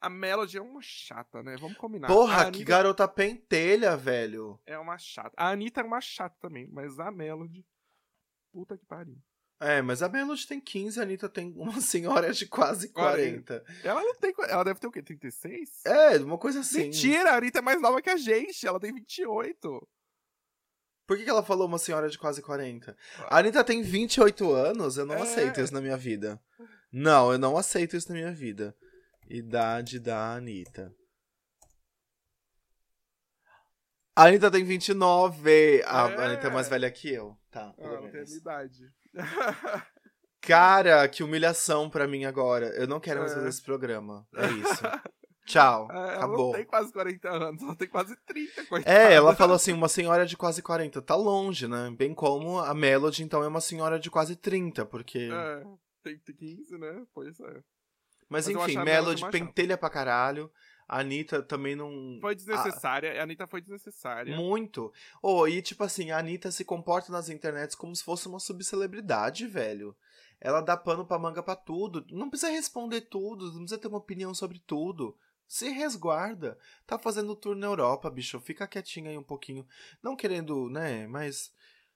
[0.00, 1.56] a Melody é uma chata, né?
[1.56, 2.06] Vamos combinar.
[2.06, 4.60] Porra, a que Anitta garota pentelha, velho.
[4.64, 5.32] É uma chata.
[5.36, 7.66] A Anitta é uma chata também, mas a Melody.
[8.52, 9.18] Puta que pariu.
[9.58, 13.64] É, mas a Melody tem 15, a Anitta tem uma senhora de quase 40.
[13.82, 14.34] Ela não tem.
[14.48, 15.02] Ela deve ter o quê?
[15.02, 15.84] 36?
[15.86, 16.84] É, uma coisa assim.
[16.84, 18.66] Mentira, a Anitta é mais nova que a gente.
[18.66, 19.88] Ela tem 28.
[21.06, 22.94] Por que, que ela falou uma senhora de quase 40?
[23.28, 25.22] A Anitta tem 28 anos, eu não É.
[25.22, 26.38] aceito isso na minha vida.
[26.92, 28.76] Não, eu não aceito isso na minha vida.
[29.28, 30.92] Idade da Anitta.
[34.14, 35.82] A Anitta tem 29.
[35.84, 36.24] A É.
[36.26, 37.36] Anitta é mais velha que eu.
[37.50, 38.92] Tá, Ah, não tem a minha idade.
[40.40, 42.68] Cara, que humilhação pra mim agora.
[42.76, 43.34] Eu não quero mais É.
[43.36, 44.26] fazer esse programa.
[44.36, 44.82] É isso.
[45.46, 45.88] Tchau.
[45.90, 46.46] É, ela Acabou.
[46.48, 48.98] não tem quase 40 anos, ela tem quase 30, coitada.
[48.98, 51.00] É, ela falou assim, uma senhora de quase 40.
[51.02, 51.94] Tá longe, né?
[51.96, 55.28] Bem como a Melody, então, é uma senhora de quase 30, porque.
[55.32, 55.62] É,
[56.02, 57.02] tem, tem 15, né?
[57.14, 57.62] Pois é.
[58.28, 60.50] Mas Mas enfim, Melody pentelha pra caralho.
[60.88, 62.18] A Anitta também não.
[62.20, 64.36] Foi desnecessária, a Anitta foi desnecessária.
[64.36, 64.92] Muito.
[65.20, 69.46] Oh, e tipo assim, a Anitta se comporta nas internets como se fosse uma subcelebridade,
[69.46, 69.96] velho.
[70.40, 72.06] Ela dá pano pra manga pra tudo.
[72.10, 75.16] Não precisa responder tudo, não precisa ter uma opinião sobre tudo.
[75.48, 76.58] Se resguarda.
[76.86, 78.38] Tá fazendo tour na Europa, bicho.
[78.40, 79.66] Fica quietinha aí um pouquinho.
[80.02, 81.06] Não querendo, né?
[81.06, 81.52] Mas.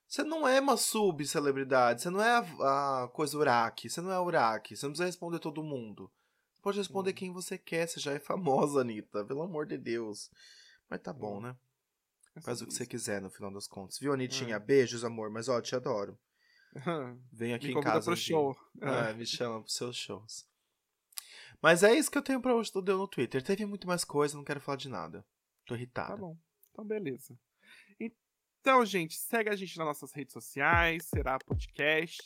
[0.08, 2.02] Você não é uma subcelebridade.
[2.02, 2.30] Você não é
[2.60, 3.88] a, a coisa Uraque.
[3.88, 4.74] Você não é Uraque.
[4.74, 6.10] Você não precisa responder todo mundo.
[6.62, 7.14] Pode responder Hum.
[7.14, 7.86] quem você quer.
[7.88, 9.24] Você já é famosa, Anitta.
[9.24, 10.30] Pelo amor de Deus.
[10.88, 11.40] Mas tá bom, Hum.
[11.42, 11.56] né?
[12.36, 13.98] É Faz o que você quiser no final das contas.
[13.98, 14.56] Viu, Anitinha?
[14.56, 14.58] É.
[14.58, 15.30] Beijos, amor.
[15.30, 16.18] Mas ó, te adoro.
[17.32, 18.04] Vem aqui Me em casa.
[18.04, 18.56] pro show.
[18.80, 20.46] É, me chama pros seus shows.
[21.62, 23.42] Mas é isso que eu tenho pra hoje do Deu no Twitter.
[23.42, 25.26] Teve muito mais coisa, não quero falar de nada.
[25.66, 26.10] Tô irritado.
[26.12, 26.38] Tá bom.
[26.70, 27.36] Então, beleza.
[28.62, 32.22] Então, gente, segue a gente nas nossas redes sociais, será podcast,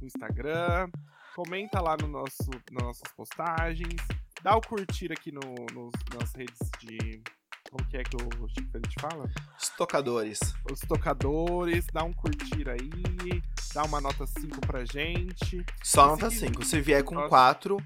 [0.00, 0.88] no Instagram.
[1.36, 3.94] Comenta lá no nosso, nas nossas postagens.
[4.42, 5.40] Dá o curtir aqui no,
[5.74, 7.22] nos, nas redes de.
[7.70, 9.28] Como que é que o Chico Feliz fala?
[9.60, 10.38] Os tocadores.
[10.72, 11.84] Os tocadores.
[11.92, 13.42] Dá um curtir aí.
[13.74, 15.64] Dá uma nota 5 pra gente.
[15.82, 16.64] Só nota se- 5.
[16.64, 17.28] Se vier com Nossa.
[17.28, 17.76] 4,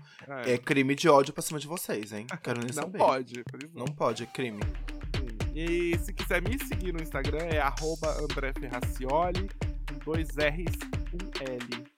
[0.46, 2.26] É, é crime de ódio pra cima de vocês, hein?
[2.44, 2.98] Quero nem não saber.
[2.98, 3.42] pode.
[3.44, 4.60] por isso Não pode, é crime.
[5.54, 9.50] E se quiser me seguir no Instagram é arroba André Ferracioli,
[10.04, 10.78] dois R's,
[11.12, 11.89] um L.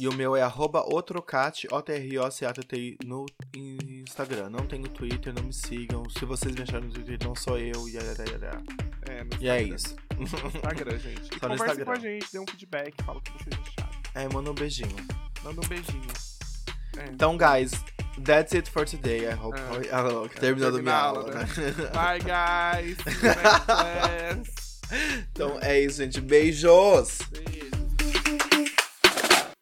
[0.00, 4.48] E o meu é arroba otrocate, O-T-R-O-C-A-T-T-I no Instagram.
[4.48, 6.08] Não tenho Twitter, não me sigam.
[6.08, 7.86] Se vocês me acharem no Twitter, não sou eu.
[7.86, 9.94] E, É, no e é isso.
[10.18, 11.28] Instagram, gente.
[11.36, 11.84] E Só no converse Instagram.
[11.84, 14.00] com a gente, dê um feedback, fala o que vocês acharam.
[14.14, 14.96] É, manda um beijinho.
[15.44, 16.08] Manda um beijinho.
[16.96, 17.04] É.
[17.10, 17.72] Então, guys,
[18.24, 19.26] that's it for today.
[19.26, 19.58] I hope.
[19.58, 19.90] É.
[19.92, 21.46] Ah, não, terminando termina minha aula, aula, né?
[21.92, 22.20] Bye,
[22.84, 22.96] guys.
[25.30, 26.22] Então é isso, gente.
[26.22, 27.18] Beijos!
[27.30, 27.69] Beijo.